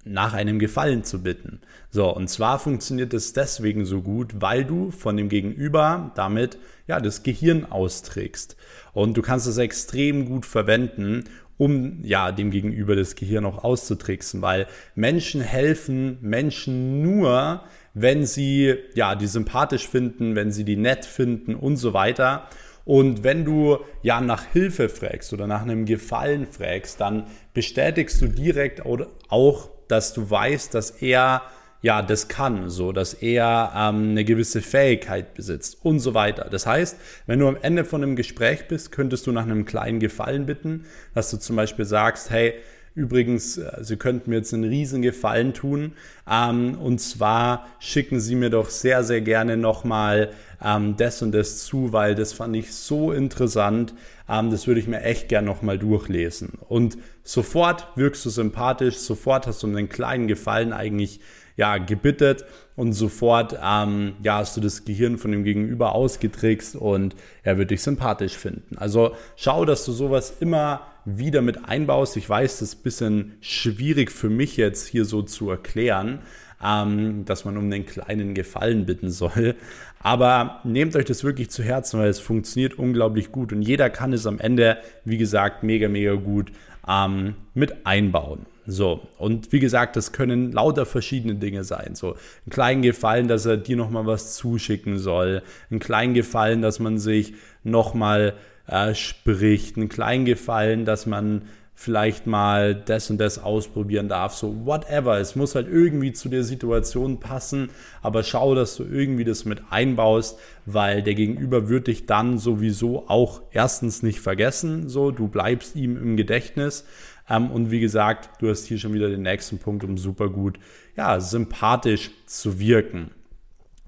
nach 0.04 0.34
einem 0.34 0.58
Gefallen 0.58 1.04
zu 1.04 1.22
bitten. 1.22 1.60
So, 1.90 2.14
und 2.14 2.28
zwar 2.28 2.58
funktioniert 2.58 3.14
es 3.14 3.32
deswegen 3.32 3.84
so 3.84 4.02
gut, 4.02 4.40
weil 4.40 4.64
du 4.64 4.90
von 4.90 5.16
dem 5.16 5.28
Gegenüber 5.28 6.12
damit 6.14 6.58
ja 6.86 7.00
das 7.00 7.22
Gehirn 7.22 7.64
austrägst. 7.64 8.56
Und 8.92 9.16
du 9.16 9.22
kannst 9.22 9.46
es 9.46 9.58
extrem 9.58 10.26
gut 10.26 10.46
verwenden, 10.46 11.24
um 11.56 12.00
ja 12.02 12.32
dem 12.32 12.50
Gegenüber 12.50 12.96
das 12.96 13.14
Gehirn 13.14 13.44
auch 13.44 13.62
auszutricksen, 13.62 14.42
weil 14.42 14.66
Menschen 14.94 15.40
helfen 15.40 16.18
Menschen 16.20 17.02
nur, 17.02 17.62
wenn 17.94 18.26
sie 18.26 18.74
ja 18.94 19.14
die 19.14 19.26
sympathisch 19.26 19.88
finden, 19.88 20.34
wenn 20.34 20.50
sie 20.50 20.64
die 20.64 20.76
nett 20.76 21.04
finden 21.04 21.54
und 21.54 21.76
so 21.76 21.94
weiter. 21.94 22.48
Und 22.84 23.24
wenn 23.24 23.44
du 23.44 23.78
ja 24.02 24.20
nach 24.20 24.44
Hilfe 24.44 24.88
fragst 24.88 25.32
oder 25.32 25.46
nach 25.46 25.62
einem 25.62 25.86
Gefallen 25.86 26.46
fragst, 26.46 27.00
dann 27.00 27.24
bestätigst 27.54 28.20
du 28.20 28.28
direkt 28.28 28.84
auch, 28.84 29.70
dass 29.88 30.12
du 30.14 30.28
weißt, 30.28 30.74
dass 30.74 30.90
er 30.90 31.42
ja, 31.84 32.00
das 32.00 32.28
kann, 32.28 32.70
so 32.70 32.92
dass 32.92 33.12
er 33.12 33.70
ähm, 33.76 34.12
eine 34.12 34.24
gewisse 34.24 34.62
Fähigkeit 34.62 35.34
besitzt 35.34 35.76
und 35.82 36.00
so 36.00 36.14
weiter. 36.14 36.48
Das 36.50 36.66
heißt, 36.66 36.96
wenn 37.26 37.40
du 37.40 37.46
am 37.46 37.58
Ende 37.60 37.84
von 37.84 38.02
einem 38.02 38.16
Gespräch 38.16 38.68
bist, 38.68 38.90
könntest 38.90 39.26
du 39.26 39.32
nach 39.32 39.42
einem 39.42 39.66
kleinen 39.66 40.00
Gefallen 40.00 40.46
bitten, 40.46 40.86
dass 41.12 41.30
du 41.30 41.36
zum 41.36 41.56
Beispiel 41.56 41.84
sagst, 41.84 42.30
hey, 42.30 42.54
Übrigens, 42.96 43.58
äh, 43.58 43.72
Sie 43.80 43.96
könnten 43.96 44.30
mir 44.30 44.36
jetzt 44.36 44.54
einen 44.54 44.64
riesen 44.64 45.02
Gefallen 45.02 45.52
tun. 45.52 45.94
Ähm, 46.30 46.78
und 46.78 47.00
zwar 47.00 47.66
schicken 47.80 48.20
Sie 48.20 48.36
mir 48.36 48.50
doch 48.50 48.70
sehr, 48.70 49.02
sehr 49.02 49.20
gerne 49.20 49.56
nochmal 49.56 50.30
ähm, 50.64 50.96
das 50.96 51.20
und 51.20 51.32
das 51.32 51.64
zu, 51.64 51.92
weil 51.92 52.14
das 52.14 52.32
fand 52.32 52.54
ich 52.54 52.72
so 52.72 53.10
interessant. 53.10 53.94
Ähm, 54.28 54.50
das 54.50 54.66
würde 54.66 54.80
ich 54.80 54.86
mir 54.86 55.02
echt 55.02 55.28
gerne 55.28 55.46
nochmal 55.46 55.78
durchlesen. 55.78 56.58
Und 56.68 56.96
sofort 57.22 57.88
wirkst 57.96 58.24
du 58.24 58.30
sympathisch, 58.30 58.96
sofort 58.96 59.46
hast 59.46 59.62
du 59.62 59.66
einen 59.66 59.88
kleinen 59.88 60.28
Gefallen 60.28 60.72
eigentlich 60.72 61.20
ja, 61.56 61.78
gebittet 61.78 62.44
und 62.76 62.92
sofort 62.94 63.56
ähm, 63.62 64.14
ja, 64.22 64.38
hast 64.38 64.56
du 64.56 64.60
das 64.60 64.84
Gehirn 64.84 65.18
von 65.18 65.30
dem 65.30 65.44
Gegenüber 65.44 65.94
ausgetrickst 65.94 66.74
und 66.74 67.14
er 67.44 67.58
wird 67.58 67.70
dich 67.70 67.82
sympathisch 67.82 68.36
finden. 68.36 68.76
Also 68.76 69.14
schau, 69.36 69.64
dass 69.64 69.84
du 69.84 69.92
sowas 69.92 70.34
immer 70.40 70.80
wieder 71.04 71.42
mit 71.42 71.68
einbaust. 71.68 72.16
Ich 72.16 72.28
weiß, 72.28 72.58
das 72.58 72.70
ist 72.70 72.80
ein 72.80 72.82
bisschen 72.82 73.34
schwierig 73.40 74.10
für 74.10 74.30
mich 74.30 74.56
jetzt 74.56 74.86
hier 74.86 75.04
so 75.04 75.22
zu 75.22 75.50
erklären, 75.50 76.20
ähm, 76.64 77.24
dass 77.24 77.44
man 77.44 77.56
um 77.56 77.70
den 77.70 77.84
kleinen 77.86 78.34
Gefallen 78.34 78.86
bitten 78.86 79.10
soll. 79.10 79.54
Aber 80.00 80.60
nehmt 80.64 80.96
euch 80.96 81.04
das 81.04 81.24
wirklich 81.24 81.50
zu 81.50 81.62
Herzen, 81.62 82.00
weil 82.00 82.08
es 82.08 82.20
funktioniert 82.20 82.78
unglaublich 82.78 83.32
gut 83.32 83.52
und 83.52 83.62
jeder 83.62 83.90
kann 83.90 84.12
es 84.12 84.26
am 84.26 84.38
Ende, 84.38 84.78
wie 85.04 85.18
gesagt, 85.18 85.62
mega, 85.62 85.88
mega 85.88 86.14
gut 86.14 86.52
ähm, 86.88 87.34
mit 87.54 87.86
einbauen. 87.86 88.46
So, 88.66 89.06
und 89.18 89.52
wie 89.52 89.60
gesagt, 89.60 89.96
das 89.96 90.12
können 90.12 90.52
lauter 90.52 90.86
verschiedene 90.86 91.34
Dinge 91.34 91.64
sein. 91.64 91.94
So, 91.94 92.12
einen 92.12 92.50
kleinen 92.50 92.82
Gefallen, 92.82 93.28
dass 93.28 93.44
er 93.44 93.58
dir 93.58 93.76
nochmal 93.76 94.06
was 94.06 94.36
zuschicken 94.36 94.98
soll, 94.98 95.42
einen 95.70 95.80
kleinen 95.80 96.14
Gefallen, 96.14 96.62
dass 96.62 96.80
man 96.80 96.98
sich 96.98 97.34
nochmal 97.62 98.34
äh, 98.66 98.94
spricht, 98.94 99.76
einen 99.76 99.90
kleinen 99.90 100.24
Gefallen, 100.24 100.86
dass 100.86 101.04
man 101.04 101.42
vielleicht 101.74 102.26
mal 102.26 102.74
das 102.74 103.10
und 103.10 103.18
das 103.18 103.38
ausprobieren 103.38 104.08
darf, 104.08 104.34
so 104.34 104.64
whatever. 104.64 105.18
Es 105.18 105.34
muss 105.34 105.54
halt 105.54 105.68
irgendwie 105.68 106.12
zu 106.12 106.28
der 106.28 106.44
Situation 106.44 107.18
passen, 107.18 107.70
aber 108.00 108.22
schau, 108.22 108.54
dass 108.54 108.76
du 108.76 108.84
irgendwie 108.84 109.24
das 109.24 109.44
mit 109.44 109.62
einbaust, 109.70 110.38
weil 110.66 111.02
der 111.02 111.14
Gegenüber 111.14 111.68
wird 111.68 111.88
dich 111.88 112.06
dann 112.06 112.38
sowieso 112.38 113.08
auch 113.08 113.42
erstens 113.50 114.02
nicht 114.02 114.20
vergessen, 114.20 114.88
so 114.88 115.10
du 115.10 115.28
bleibst 115.28 115.74
ihm 115.74 115.96
im 115.96 116.16
Gedächtnis 116.16 116.84
ähm, 117.28 117.50
und 117.50 117.70
wie 117.70 117.80
gesagt, 117.80 118.40
du 118.40 118.48
hast 118.48 118.66
hier 118.66 118.78
schon 118.78 118.94
wieder 118.94 119.08
den 119.08 119.22
nächsten 119.22 119.58
Punkt, 119.58 119.84
um 119.84 119.98
super 119.98 120.28
gut, 120.28 120.58
ja, 120.96 121.20
sympathisch 121.20 122.10
zu 122.26 122.58
wirken. 122.58 123.10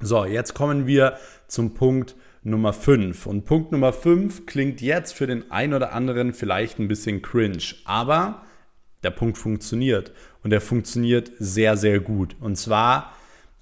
So, 0.00 0.24
jetzt 0.24 0.54
kommen 0.54 0.86
wir 0.86 1.16
zum 1.46 1.74
Punkt 1.74 2.16
Nummer 2.46 2.72
5. 2.72 3.26
Und 3.26 3.44
Punkt 3.44 3.72
Nummer 3.72 3.92
5 3.92 4.46
klingt 4.46 4.80
jetzt 4.80 5.12
für 5.12 5.26
den 5.26 5.50
einen 5.50 5.74
oder 5.74 5.92
anderen 5.92 6.32
vielleicht 6.32 6.78
ein 6.78 6.88
bisschen 6.88 7.20
cringe, 7.20 7.74
aber 7.84 8.42
der 9.02 9.10
Punkt 9.10 9.36
funktioniert 9.36 10.12
und 10.42 10.52
er 10.52 10.60
funktioniert 10.60 11.32
sehr, 11.38 11.76
sehr 11.76 12.00
gut. 12.00 12.36
Und 12.40 12.56
zwar 12.56 13.12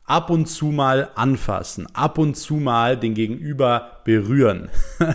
ab 0.04 0.30
und 0.30 0.46
zu 0.46 0.66
mal 0.66 1.08
anfassen, 1.14 1.86
ab 1.94 2.18
und 2.18 2.36
zu 2.36 2.54
mal 2.56 2.96
den 2.98 3.14
Gegenüber 3.14 4.02
berühren. 4.04 4.68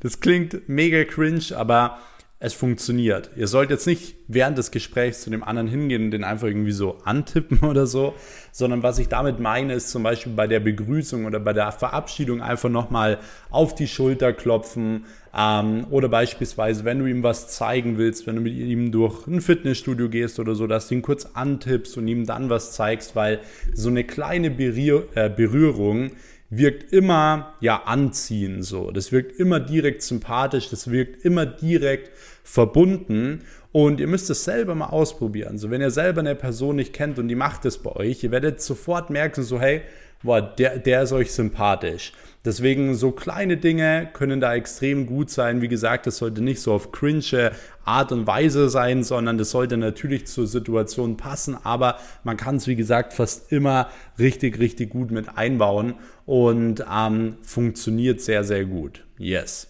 das 0.00 0.20
klingt 0.20 0.68
mega 0.68 1.04
cringe, 1.04 1.56
aber 1.56 1.98
es 2.44 2.52
funktioniert. 2.52 3.30
Ihr 3.36 3.46
sollt 3.46 3.70
jetzt 3.70 3.86
nicht 3.86 4.16
während 4.28 4.58
des 4.58 4.70
Gesprächs 4.70 5.22
zu 5.22 5.30
dem 5.30 5.42
anderen 5.42 5.66
hingehen 5.66 6.04
und 6.04 6.10
den 6.10 6.24
einfach 6.24 6.46
irgendwie 6.46 6.72
so 6.72 6.98
antippen 7.04 7.58
oder 7.62 7.86
so, 7.86 8.14
sondern 8.52 8.82
was 8.82 8.98
ich 8.98 9.08
damit 9.08 9.40
meine, 9.40 9.72
ist 9.72 9.88
zum 9.90 10.02
Beispiel 10.02 10.32
bei 10.32 10.46
der 10.46 10.60
Begrüßung 10.60 11.24
oder 11.24 11.40
bei 11.40 11.54
der 11.54 11.72
Verabschiedung 11.72 12.42
einfach 12.42 12.68
nochmal 12.68 13.18
auf 13.50 13.74
die 13.74 13.88
Schulter 13.88 14.34
klopfen 14.34 15.06
ähm, 15.34 15.86
oder 15.90 16.10
beispielsweise, 16.10 16.84
wenn 16.84 16.98
du 16.98 17.06
ihm 17.06 17.22
was 17.22 17.48
zeigen 17.48 17.96
willst, 17.96 18.26
wenn 18.26 18.36
du 18.36 18.42
mit 18.42 18.52
ihm 18.52 18.92
durch 18.92 19.26
ein 19.26 19.40
Fitnessstudio 19.40 20.10
gehst 20.10 20.38
oder 20.38 20.54
so, 20.54 20.66
dass 20.66 20.88
du 20.88 20.96
ihn 20.96 21.02
kurz 21.02 21.30
antippst 21.32 21.96
und 21.96 22.06
ihm 22.06 22.26
dann 22.26 22.50
was 22.50 22.72
zeigst, 22.72 23.16
weil 23.16 23.40
so 23.72 23.88
eine 23.88 24.04
kleine 24.04 24.50
Berühr 24.50 25.08
äh, 25.14 25.30
Berührung 25.30 26.10
wirkt 26.50 26.92
immer 26.92 27.54
ja 27.60 27.82
anziehend 27.84 28.64
so. 28.64 28.90
Das 28.90 29.12
wirkt 29.12 29.38
immer 29.38 29.60
direkt 29.60 30.02
sympathisch, 30.02 30.68
das 30.70 30.90
wirkt 30.90 31.24
immer 31.24 31.46
direkt 31.46 32.10
verbunden 32.44 33.42
und 33.72 33.98
ihr 33.98 34.06
müsst 34.06 34.30
es 34.30 34.44
selber 34.44 34.76
mal 34.76 34.86
ausprobieren. 34.86 35.58
So, 35.58 35.70
wenn 35.70 35.80
ihr 35.80 35.90
selber 35.90 36.20
eine 36.20 36.36
Person 36.36 36.76
nicht 36.76 36.92
kennt 36.92 37.18
und 37.18 37.26
die 37.26 37.34
macht 37.34 37.64
es 37.64 37.78
bei 37.78 37.90
euch, 37.96 38.22
ihr 38.22 38.30
werdet 38.30 38.60
sofort 38.62 39.10
merken, 39.10 39.42
so, 39.42 39.58
hey, 39.58 39.82
boah, 40.22 40.40
der, 40.40 40.78
der 40.78 41.02
ist 41.02 41.12
euch 41.12 41.32
sympathisch. 41.32 42.12
Deswegen 42.44 42.94
so 42.94 43.10
kleine 43.10 43.56
Dinge 43.56 44.10
können 44.12 44.40
da 44.40 44.54
extrem 44.54 45.06
gut 45.06 45.30
sein. 45.30 45.62
Wie 45.62 45.68
gesagt, 45.68 46.06
das 46.06 46.18
sollte 46.18 46.42
nicht 46.42 46.60
so 46.60 46.74
auf 46.74 46.92
cringe 46.92 47.52
Art 47.84 48.12
und 48.12 48.26
Weise 48.26 48.68
sein, 48.68 49.02
sondern 49.02 49.38
das 49.38 49.50
sollte 49.50 49.78
natürlich 49.78 50.26
zur 50.26 50.46
Situation 50.46 51.16
passen. 51.16 51.56
Aber 51.64 51.98
man 52.22 52.36
kann 52.36 52.56
es, 52.56 52.66
wie 52.66 52.76
gesagt, 52.76 53.14
fast 53.14 53.50
immer 53.50 53.88
richtig, 54.18 54.58
richtig 54.58 54.90
gut 54.90 55.10
mit 55.10 55.38
einbauen 55.38 55.94
und 56.26 56.84
ähm, 56.92 57.38
funktioniert 57.42 58.20
sehr, 58.20 58.44
sehr 58.44 58.66
gut. 58.66 59.04
Yes. 59.16 59.68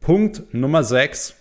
Punkt 0.00 0.42
Nummer 0.52 0.84
6 0.84 1.35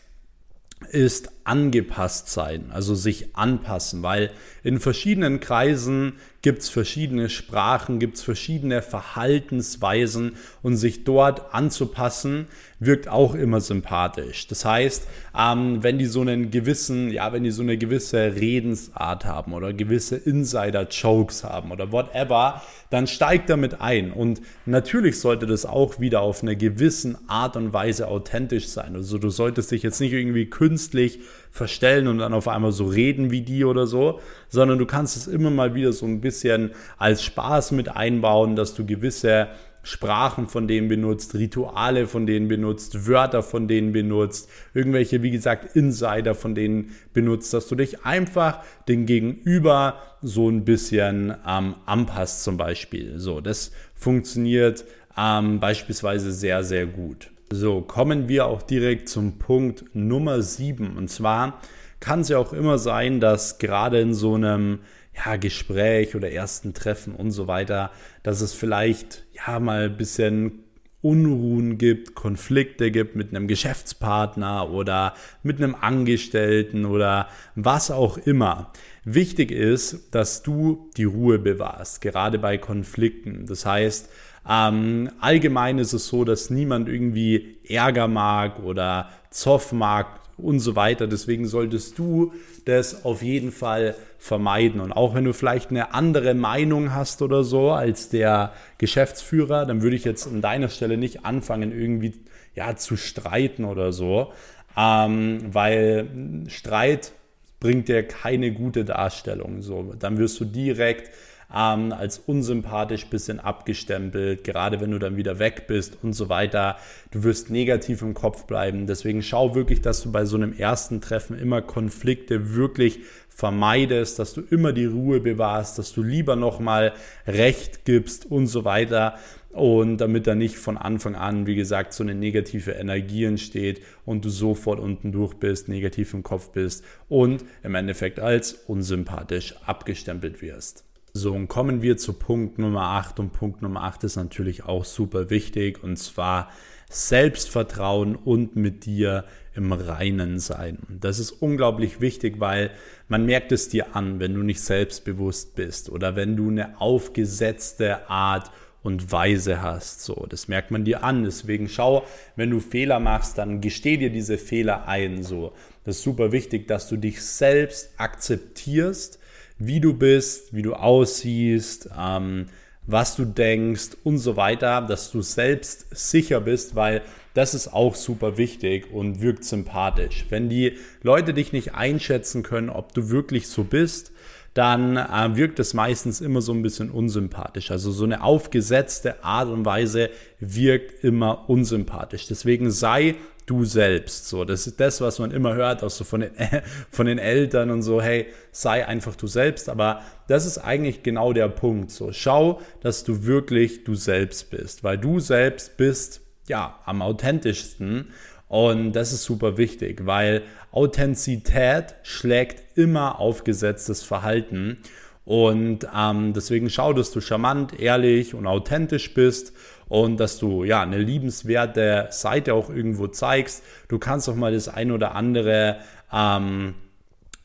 ist 0.89 1.29
angepasst 1.45 2.29
sein, 2.29 2.71
also 2.71 2.95
sich 2.95 3.35
anpassen, 3.35 4.03
weil 4.03 4.31
in 4.63 4.79
verschiedenen 4.79 5.39
Kreisen 5.39 6.13
gibt 6.41 6.61
es 6.61 6.69
verschiedene 6.69 7.29
Sprachen, 7.29 7.99
gibt 7.99 8.17
es 8.17 8.23
verschiedene 8.23 8.81
Verhaltensweisen 8.81 10.33
und 10.61 10.75
sich 10.77 11.03
dort 11.03 11.53
anzupassen, 11.53 12.47
wirkt 12.79 13.07
auch 13.07 13.35
immer 13.35 13.61
sympathisch. 13.61 14.47
Das 14.47 14.65
heißt, 14.65 15.07
ähm, 15.35 15.81
wenn 15.81 15.97
die 15.97 16.05
so 16.05 16.21
einen 16.21 16.51
gewissen, 16.51 17.09
ja, 17.09 17.33
wenn 17.33 17.43
die 17.43 17.51
so 17.51 17.63
eine 17.63 17.77
gewisse 17.77 18.35
Redensart 18.35 19.25
haben 19.25 19.53
oder 19.53 19.73
gewisse 19.73 20.17
Insider-Jokes 20.17 21.43
haben 21.43 21.71
oder 21.71 21.91
whatever, 21.91 22.61
dann 22.89 23.07
steigt 23.07 23.49
damit 23.49 23.81
ein. 23.81 24.11
Und 24.11 24.41
natürlich 24.65 25.19
sollte 25.19 25.47
das 25.47 25.65
auch 25.65 25.99
wieder 25.99 26.21
auf 26.21 26.43
eine 26.43 26.55
gewissen 26.55 27.17
Art 27.27 27.55
und 27.55 27.73
Weise 27.73 28.07
authentisch 28.07 28.67
sein. 28.67 28.95
Also 28.95 29.17
du 29.17 29.29
solltest 29.29 29.71
dich 29.71 29.83
jetzt 29.83 29.99
nicht 29.99 30.13
irgendwie 30.13 30.45
künstlich 30.45 31.19
verstellen 31.51 32.07
und 32.07 32.19
dann 32.19 32.33
auf 32.33 32.47
einmal 32.47 32.71
so 32.71 32.85
reden 32.85 33.31
wie 33.31 33.41
die 33.41 33.65
oder 33.65 33.87
so, 33.87 34.19
sondern 34.49 34.77
du 34.77 34.85
kannst 34.85 35.15
es 35.17 35.27
immer 35.27 35.49
mal 35.49 35.75
wieder 35.75 35.93
so 35.93 36.05
ein 36.05 36.21
bisschen 36.21 36.71
als 36.97 37.23
Spaß 37.23 37.71
mit 37.71 37.89
einbauen, 37.95 38.55
dass 38.55 38.73
du 38.73 38.85
gewisse 38.85 39.47
Sprachen 39.85 40.47
von 40.47 40.67
denen 40.67 40.87
benutzt, 40.87 41.35
Rituale 41.35 42.07
von 42.07 42.25
denen 42.25 42.47
benutzt, 42.47 43.07
Wörter 43.07 43.43
von 43.43 43.67
denen 43.67 43.93
benutzt, 43.93 44.49
irgendwelche, 44.73 45.21
wie 45.21 45.29
gesagt, 45.29 45.75
Insider 45.75 46.33
von 46.33 46.55
denen 46.55 46.95
benutzt, 47.13 47.53
dass 47.53 47.67
du 47.67 47.75
dich 47.75 48.03
einfach 48.03 48.63
den 48.87 49.05
Gegenüber 49.05 50.01
so 50.23 50.49
ein 50.49 50.65
bisschen 50.65 51.35
ähm, 51.47 51.75
anpasst 51.85 52.43
zum 52.43 52.57
Beispiel. 52.57 53.19
So, 53.19 53.41
das 53.41 53.71
funktioniert 53.93 54.85
ähm, 55.15 55.59
beispielsweise 55.59 56.31
sehr, 56.31 56.63
sehr 56.63 56.87
gut. 56.87 57.29
So, 57.57 57.79
kommen 57.79 58.27
wir 58.27 58.47
auch 58.47 58.62
direkt 58.62 59.07
zum 59.07 59.39
Punkt 59.39 59.85
Nummer 59.93 60.41
7. 60.41 60.97
Und 60.97 61.09
zwar 61.09 61.62
kann 62.01 62.19
es 62.19 62.27
ja 62.27 62.38
auch 62.38 62.51
immer 62.51 62.77
sein, 62.77 63.21
dass 63.21 63.59
gerade 63.59 64.01
in 64.01 64.13
so 64.13 64.35
einem 64.35 64.79
ja, 65.15 65.38
Gespräch 65.38 66.15
oder 66.15 66.29
ersten 66.29 66.74
Treffen 66.74 67.15
und 67.15 67.31
so 67.31 67.47
weiter, 67.47 67.91
dass 68.24 68.41
es 68.41 68.53
vielleicht 68.53 69.24
ja 69.31 69.62
mal 69.62 69.85
ein 69.85 69.95
bisschen 69.95 70.63
Unruhen 71.01 71.77
gibt, 71.77 72.13
Konflikte 72.13 72.91
gibt 72.91 73.15
mit 73.15 73.29
einem 73.29 73.47
Geschäftspartner 73.47 74.69
oder 74.69 75.13
mit 75.41 75.57
einem 75.57 75.75
Angestellten 75.75 76.83
oder 76.83 77.29
was 77.55 77.89
auch 77.89 78.17
immer. 78.17 78.74
Wichtig 79.05 79.51
ist, 79.51 80.13
dass 80.13 80.43
du 80.43 80.89
die 80.97 81.05
Ruhe 81.05 81.39
bewahrst, 81.39 82.01
gerade 82.01 82.38
bei 82.38 82.57
Konflikten. 82.57 83.45
Das 83.45 83.65
heißt, 83.65 84.09
ähm, 84.47 85.09
allgemein 85.19 85.79
ist 85.79 85.93
es 85.93 86.07
so, 86.07 86.23
dass 86.23 86.49
niemand 86.49 86.87
irgendwie 86.87 87.57
Ärger 87.67 88.07
mag 88.07 88.59
oder 88.63 89.09
Zoff 89.29 89.71
mag 89.71 90.19
und 90.37 90.59
so 90.59 90.75
weiter. 90.75 91.07
Deswegen 91.07 91.47
solltest 91.47 91.97
du 91.97 92.33
das 92.65 93.05
auf 93.05 93.21
jeden 93.21 93.51
Fall 93.51 93.95
vermeiden. 94.19 94.81
Und 94.81 94.91
auch 94.91 95.15
wenn 95.15 95.23
du 95.23 95.33
vielleicht 95.33 95.69
eine 95.69 95.93
andere 95.93 96.33
Meinung 96.33 96.93
hast 96.93 97.21
oder 97.21 97.43
so 97.43 97.71
als 97.71 98.09
der 98.09 98.53
Geschäftsführer, 98.77 99.65
dann 99.65 99.81
würde 99.81 99.95
ich 99.95 100.03
jetzt 100.03 100.27
an 100.27 100.41
deiner 100.41 100.69
Stelle 100.69 100.97
nicht 100.97 101.25
anfangen, 101.25 101.71
irgendwie 101.71 102.13
ja, 102.55 102.75
zu 102.75 102.97
streiten 102.97 103.65
oder 103.65 103.91
so. 103.91 104.31
Ähm, 104.77 105.39
weil 105.51 106.09
Streit 106.47 107.13
bringt 107.59 107.87
dir 107.87 108.03
keine 108.03 108.51
gute 108.51 108.83
Darstellung. 108.83 109.61
So, 109.61 109.93
dann 109.98 110.17
wirst 110.17 110.39
du 110.39 110.46
direkt 110.46 111.11
ähm, 111.53 111.92
als 111.92 112.20
unsympathisch 112.20 113.08
bisschen 113.08 113.40
abgestempelt, 113.40 114.44
gerade 114.44 114.81
wenn 114.81 114.92
du 114.92 115.00
dann 115.00 115.18
wieder 115.18 115.40
weg 115.40 115.68
bist 115.68 115.98
und 116.03 116.14
so 116.14 116.29
weiter. 116.29 116.77
Du 117.12 117.24
wirst 117.24 117.50
negativ 117.50 118.01
im 118.01 118.14
Kopf 118.14 118.46
bleiben. 118.46 118.88
Deswegen 118.88 119.22
schau 119.22 119.55
wirklich, 119.55 119.81
dass 119.81 120.01
du 120.01 120.12
bei 120.12 120.25
so 120.25 120.36
einem 120.38 120.53
ersten 120.53 121.01
Treffen 121.01 121.38
immer 121.38 121.62
Konflikte 121.62 122.55
wirklich 122.55 123.00
vermeidest, 123.29 124.18
dass 124.18 124.34
du 124.34 124.42
immer 124.50 124.72
die 124.72 124.86
Ruhe 124.86 125.20
bewahrst, 125.20 125.77
dass 125.77 125.92
du 125.92 126.01
lieber 126.01 126.38
nochmal 126.38 126.94
Recht 127.27 127.84
gibst 127.84 128.25
und 128.31 128.48
so 128.48 128.64
weiter. 128.64 129.16
Und 129.51 129.98
damit 129.98 130.27
da 130.27 130.36
nicht 130.36 130.58
von 130.58 130.77
Anfang 130.77 131.16
an, 131.16 131.48
wie 131.48 131.55
gesagt, 131.55 131.94
so 131.94 132.03
eine 132.03 132.16
negative 132.16 132.72
Energie 132.72 133.24
entsteht 133.24 133.81
und 134.05 134.25
du 134.25 134.29
sofort 134.29 134.79
unten 134.79 135.14
durch 135.14 135.34
bist, 135.36 135.70
negativ 135.70 136.14
im 136.14 136.24
Kopf 136.24 136.50
bist 136.50 136.84
und 137.08 137.46
im 137.64 137.75
Endeffekt 137.75 138.20
als 138.20 138.53
unsympathisch 138.53 139.55
abgestempelt 139.66 140.42
wirst. 140.42 140.86
So, 141.17 141.31
und 141.31 141.47
kommen 141.47 141.81
wir 141.81 141.95
zu 141.95 142.11
Punkt 142.11 142.59
Nummer 142.59 142.81
8. 142.81 143.21
Und 143.21 143.31
Punkt 143.31 143.61
Nummer 143.61 143.83
8 143.83 144.03
ist 144.03 144.17
natürlich 144.17 144.65
auch 144.65 144.83
super 144.83 145.29
wichtig. 145.29 145.81
Und 145.81 145.95
zwar 145.95 146.51
Selbstvertrauen 146.89 148.17
und 148.17 148.57
mit 148.57 148.85
dir 148.85 149.23
im 149.55 149.71
Reinen 149.71 150.39
sein. 150.39 150.79
Das 150.89 151.19
ist 151.19 151.31
unglaublich 151.31 152.01
wichtig, 152.01 152.41
weil 152.41 152.69
man 153.07 153.25
merkt 153.25 153.53
es 153.53 153.69
dir 153.69 153.95
an, 153.95 154.19
wenn 154.19 154.33
du 154.33 154.41
nicht 154.41 154.59
selbstbewusst 154.59 155.55
bist 155.55 155.89
oder 155.89 156.17
wenn 156.17 156.35
du 156.35 156.49
eine 156.49 156.81
aufgesetzte 156.81 158.09
Art 158.09 158.51
und 158.83 159.09
Weise 159.09 159.61
hast. 159.61 160.03
So, 160.03 160.25
das 160.27 160.49
merkt 160.49 160.71
man 160.71 160.83
dir 160.83 161.05
an. 161.05 161.23
Deswegen 161.23 161.69
schau, 161.69 162.03
wenn 162.35 162.49
du 162.49 162.59
Fehler 162.59 162.99
machst, 162.99 163.37
dann 163.37 163.61
gesteh 163.61 163.95
dir 163.95 164.09
diese 164.09 164.37
Fehler 164.37 164.89
ein. 164.89 165.23
So, 165.23 165.53
das 165.85 165.95
ist 165.95 166.03
super 166.03 166.33
wichtig, 166.33 166.67
dass 166.67 166.89
du 166.89 166.97
dich 166.97 167.23
selbst 167.23 167.93
akzeptierst 167.95 169.19
wie 169.57 169.79
du 169.79 169.94
bist, 169.94 170.53
wie 170.53 170.61
du 170.61 170.74
aussiehst, 170.74 171.89
ähm, 171.98 172.48
was 172.87 173.15
du 173.15 173.25
denkst 173.25 173.98
und 174.03 174.20
so 174.20 174.37
weiter, 174.37 174.81
dass 174.81 175.11
du 175.11 175.22
selbst 175.22 175.87
sicher 175.96 176.41
bist, 176.41 176.75
weil 176.75 177.01
das 177.33 177.53
ist 177.53 177.70
auch 177.70 177.96
super 177.96 178.37
wichtig 178.37 178.91
und 178.91 179.22
wirkt 179.22 179.44
sympathisch. 179.44 180.25
Wenn 180.29 180.50
die 180.50 180.77
Leute 181.01 181.33
dich 181.33 181.51
nicht 181.51 181.74
einschätzen 181.74 182.44
können, 182.44 182.70
ob 182.70 182.94
du 182.94 183.09
wirklich 183.09 183.48
so 183.48 183.63
bist, 183.63 184.11
dann 184.55 184.96
äh, 184.96 185.35
wirkt 185.35 185.59
es 185.59 185.74
meistens 185.74 186.22
immer 186.22 186.41
so 186.41 186.53
ein 186.53 186.61
bisschen 186.61 186.89
unsympathisch. 186.89 187.72
Also 187.72 187.91
so 187.91 188.05
eine 188.05 188.24
aufgesetzte 188.24 189.22
Art 189.24 189.50
und 189.50 189.65
Weise 189.65 190.09
wirkt 190.39 191.03
immer 191.03 191.50
unsympathisch. 191.50 192.27
Deswegen 192.27 192.72
sei 192.72 193.15
du 193.46 193.65
selbst. 193.65 194.29
So, 194.29 194.46
das 194.46 194.65
ist 194.65 194.79
das, 194.79 195.01
was 195.01 195.20
man 195.20 195.31
immer 195.31 195.55
hört, 195.55 195.83
auch 195.83 195.89
so 195.89 196.05
von 196.05 196.22
den, 196.22 196.31
von 196.89 197.05
den 197.05 197.20
Eltern 197.20 197.70
und 197.70 197.81
so, 197.81 198.01
hey, 198.01 198.27
sei 198.51 198.87
einfach 198.87 199.18
du 199.18 199.27
selbst. 199.27 199.68
Aber 199.68 200.01
das 200.29 200.46
ist 200.46 200.57
eigentlich 200.57 201.03
genau 201.03 201.33
der 201.33 201.50
Punkt. 201.50 201.91
So, 201.91 202.13
schau, 202.13 202.61
dass 202.79 203.03
du 203.03 203.25
wirklich 203.25 203.83
du 203.83 203.94
selbst 203.94 204.51
bist, 204.51 204.85
weil 204.85 204.98
du 204.98 205.20
selbst 205.20 205.75
bist, 205.75 206.22
ja, 206.48 206.79
am 206.85 207.01
authentischsten. 207.01 208.13
Und 208.55 208.94
das 208.94 209.11
ist 209.11 209.25
super 209.25 209.57
wichtig, 209.57 210.05
weil 210.05 210.41
Authentizität 210.72 211.96
schlägt 212.03 212.77
immer 212.77 213.20
aufgesetztes 213.20 214.01
Verhalten. 214.01 214.77
Und 215.25 215.85
ähm, 215.94 216.31
deswegen 216.31 216.70
schau, 216.70 216.94
dass 216.94 217.11
du 217.11 217.20
charmant, 217.20 217.77
ehrlich 217.77 218.33
und 218.33 218.48
authentisch 218.48 219.13
bist 219.13 219.51
und 219.89 220.22
dass 220.22 220.39
du 220.39 220.63
ja 220.63 220.81
eine 220.81 221.00
liebenswerte 221.00 222.07
Seite 222.11 222.53
auch 222.53 222.70
irgendwo 222.70 223.07
zeigst. 223.07 223.61
Du 223.89 224.00
kannst 224.00 224.29
auch 224.29 224.35
mal 224.35 224.53
das 224.53 224.70
ein 224.70 224.94
oder 224.94 225.15
andere 225.15 225.79
ähm, 226.13 226.75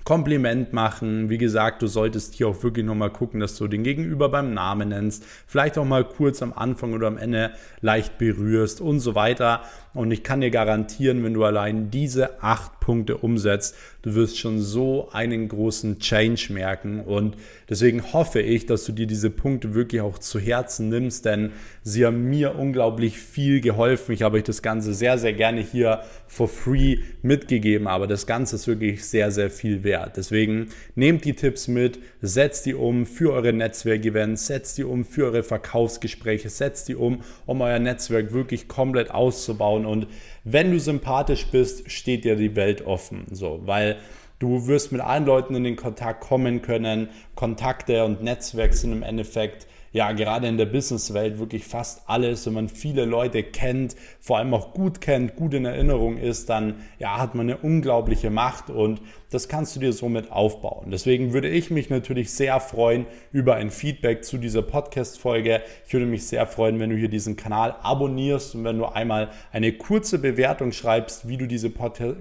Kompliment 0.05 0.73
machen. 0.73 1.29
Wie 1.29 1.39
gesagt, 1.39 1.83
du 1.83 1.87
solltest 1.87 2.35
hier 2.35 2.49
auch 2.49 2.63
wirklich 2.63 2.85
nochmal 2.85 3.11
gucken, 3.11 3.41
dass 3.41 3.57
du 3.57 3.69
den 3.69 3.83
Gegenüber 3.83 4.29
beim 4.29 4.55
Namen 4.55 4.89
nennst. 4.89 5.25
Vielleicht 5.47 5.79
auch 5.79 5.85
mal 5.85 6.05
kurz 6.05 6.43
am 6.43 6.53
Anfang 6.53 6.93
oder 6.95 7.07
am 7.07 7.19
Ende 7.19 7.53
leicht 7.81 8.19
berührst 8.19 8.81
und 8.81 9.01
so 9.01 9.15
weiter. 9.15 9.63
Und 9.93 10.13
ich 10.13 10.23
kann 10.23 10.41
dir 10.41 10.51
garantieren, 10.51 11.25
wenn 11.25 11.35
du 11.35 11.45
allein 11.45 11.91
diese 11.91 12.43
acht 12.43 12.79
Punkte 12.79 13.19
umsetzt, 13.19 13.77
du 14.03 14.15
wirst 14.15 14.39
schon 14.39 14.61
so 14.61 15.11
einen 15.11 15.49
großen 15.49 15.99
Change 15.99 16.53
merken. 16.53 17.01
Und 17.01 17.37
deswegen 17.69 18.13
hoffe 18.13 18.41
ich, 18.41 18.67
dass 18.67 18.85
du 18.85 18.93
dir 18.93 19.07
diese 19.07 19.31
Punkte 19.31 19.75
wirklich 19.75 20.01
auch 20.01 20.19
zu 20.19 20.39
Herzen 20.39 20.89
nimmst, 20.89 21.25
denn 21.25 21.51
sie 21.83 22.07
haben 22.07 22.25
mir 22.31 22.57
unglaublich 22.57 23.19
viel 23.19 23.61
geholfen. 23.61 24.13
Ich 24.13 24.23
habe 24.23 24.39
euch 24.39 24.45
das 24.45 24.63
Ganze 24.63 24.95
sehr, 24.95 25.19
sehr 25.19 25.33
gerne 25.33 25.61
hier 25.61 26.03
for 26.29 26.49
free 26.49 26.99
mitgegeben, 27.23 27.89
aber 27.89 28.07
das 28.07 28.27
Ganze 28.27 28.57
ist 28.57 28.69
wirklich 28.69 29.05
sehr, 29.05 29.33
sehr 29.33 29.51
viel 29.51 29.83
wert 29.83 29.90
wert. 29.91 30.17
Deswegen 30.17 30.69
nehmt 30.95 31.25
die 31.25 31.35
Tipps 31.35 31.67
mit, 31.67 31.99
setzt 32.23 32.65
die 32.67 32.75
um 32.75 33.07
für 33.07 33.33
eure 33.33 33.53
Netzwerkevents, 33.53 34.47
setzt 34.47 34.79
die 34.79 34.85
um 34.85 35.05
für 35.05 35.25
eure 35.27 35.43
Verkaufsgespräche, 35.43 36.49
setzt 36.49 36.89
die 36.89 36.95
um, 36.95 37.23
um 37.47 37.61
euer 37.61 37.81
Netzwerk 37.81 38.33
wirklich 38.33 38.69
komplett 38.69 39.11
auszubauen. 39.11 39.85
Und 39.85 40.07
wenn 40.45 40.71
du 40.71 40.79
sympathisch 40.79 41.47
bist, 41.49 41.91
steht 41.91 42.25
dir 42.25 42.37
die 42.37 42.55
Welt 42.55 42.87
offen. 42.87 43.27
So, 43.33 43.61
weil 43.65 43.97
Du 44.39 44.67
wirst 44.67 44.91
mit 44.91 45.03
allen 45.03 45.27
Leuten 45.27 45.55
in 45.55 45.65
den 45.65 45.77
Kontakt 45.77 46.23
kommen 46.23 46.63
können. 46.63 47.11
Kontakte 47.35 48.07
und 48.07 48.23
Netzwerk 48.23 48.73
sind 48.73 48.91
im 48.91 49.03
Endeffekt 49.03 49.67
ja 49.93 50.13
gerade 50.13 50.47
in 50.47 50.57
der 50.57 50.67
Businesswelt 50.67 51.39
wirklich 51.39 51.65
fast 51.65 52.03
alles. 52.07 52.47
Wenn 52.47 52.55
man 52.55 52.69
viele 52.69 53.05
Leute 53.05 53.43
kennt, 53.43 53.97
vor 54.21 54.39
allem 54.39 54.55
auch 54.55 54.73
gut 54.73 55.01
kennt, 55.01 55.37
gut 55.37 55.55
in 55.55 55.65
Erinnerung 55.65 56.17
ist, 56.17 56.49
dann 56.49 56.77
ja, 56.99 57.19
hat 57.19 57.35
man 57.35 57.49
eine 57.49 57.59
unglaubliche 57.59 58.31
Macht 58.31 58.71
und 58.71 59.01
das 59.31 59.49
kannst 59.49 59.77
du 59.77 59.81
dir 59.81 59.93
somit 59.93 60.31
aufbauen. 60.31 60.91
Deswegen 60.91 61.33
würde 61.33 61.49
ich 61.49 61.71
mich 61.71 61.91
natürlich 61.91 62.33
sehr 62.33 62.61
freuen 62.61 63.07
über 63.33 63.57
ein 63.57 63.71
Feedback 63.71 64.25
zu 64.25 64.39
dieser 64.39 64.63
Podcast-Folge. 64.63 65.63
Ich 65.87 65.93
würde 65.93 66.07
mich 66.07 66.27
sehr 66.27 66.47
freuen, 66.47 66.79
wenn 66.81 66.91
du 66.91 66.97
hier 66.97 67.09
diesen 67.09 67.37
Kanal 67.37 67.77
abonnierst 67.83 68.55
und 68.55 68.65
wenn 68.65 68.79
du 68.79 68.87
einmal 68.87 69.31
eine 69.53 69.73
kurze 69.73 70.19
Bewertung 70.19 70.73
schreibst, 70.73 71.29
wie 71.29 71.37
du 71.37 71.47
diese 71.47 71.71
Podcast 71.71 72.17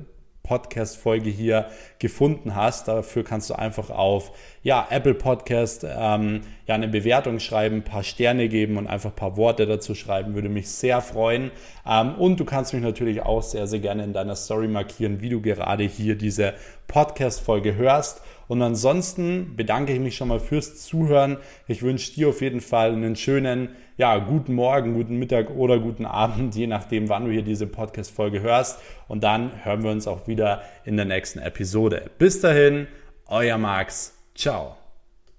Podcast-Folge 0.50 1.30
hier 1.30 1.68
gefunden 2.00 2.56
hast. 2.56 2.88
Dafür 2.88 3.24
kannst 3.24 3.52
du 3.52 3.54
einfach 3.54 3.92
auf 3.92 4.32
ja, 4.64 4.88
Apple 4.90 5.14
Podcast 5.14 5.86
ähm, 5.88 6.42
ja, 6.66 6.74
eine 6.74 6.88
Bewertung 6.88 7.40
schreiben, 7.40 7.78
ein 7.78 7.84
paar 7.84 8.02
Sterne 8.04 8.50
geben 8.50 8.78
und 8.78 8.88
einfach 8.88 9.12
ein 9.12 9.16
paar 9.16 9.38
Worte 9.38 9.68
dazu 9.68 9.94
schreiben. 9.94 10.34
Würde 10.34 10.50
mich 10.50 10.68
sehr 10.70 11.02
freuen. 11.02 11.52
Ähm, 11.88 12.16
und 12.16 12.40
du 12.40 12.46
kannst 12.46 12.74
mich 12.74 12.82
natürlich 12.82 13.22
auch 13.22 13.44
sehr, 13.44 13.68
sehr 13.68 13.80
gerne 13.80 14.04
in 14.04 14.12
deiner 14.12 14.36
Story 14.36 14.68
markieren, 14.68 15.22
wie 15.22 15.30
du 15.30 15.40
gerade 15.40 15.84
hier 15.84 16.16
diese 16.16 16.56
Podcast-Folge 16.88 17.76
hörst. 17.76 18.24
Und 18.50 18.64
ansonsten 18.64 19.56
bedanke 19.56 19.94
ich 19.94 20.00
mich 20.00 20.18
schon 20.18 20.28
mal 20.28 20.40
fürs 20.40 20.82
Zuhören. 20.82 21.38
Ich 21.68 21.84
wünsche 21.84 22.12
dir 22.14 22.30
auf 22.30 22.42
jeden 22.42 22.62
Fall 22.62 22.94
einen 22.94 23.16
schönen, 23.16 23.70
ja, 23.96 24.18
guten 24.18 24.56
Morgen, 24.56 24.96
guten 24.96 25.18
Mittag 25.20 25.52
oder 25.52 25.78
guten 25.80 26.08
Abend, 26.08 26.56
je 26.56 26.66
nachdem, 26.66 27.10
wann 27.10 27.26
du 27.26 27.32
hier 27.32 27.44
diese 27.44 27.68
Podcast-Folge 27.68 28.42
hörst. 28.42 28.80
Und 29.08 29.24
dann 29.24 29.52
hören 29.64 29.84
wir 29.84 29.92
uns 29.92 30.08
auch 30.08 30.28
wieder 30.28 30.64
in 30.84 30.98
der 30.98 31.06
nächsten 31.06 31.38
Episode. 31.38 32.10
Bis 32.18 32.42
dahin, 32.42 32.88
euer 33.28 33.60
Max. 33.60 34.18
Ciao. 34.34 34.79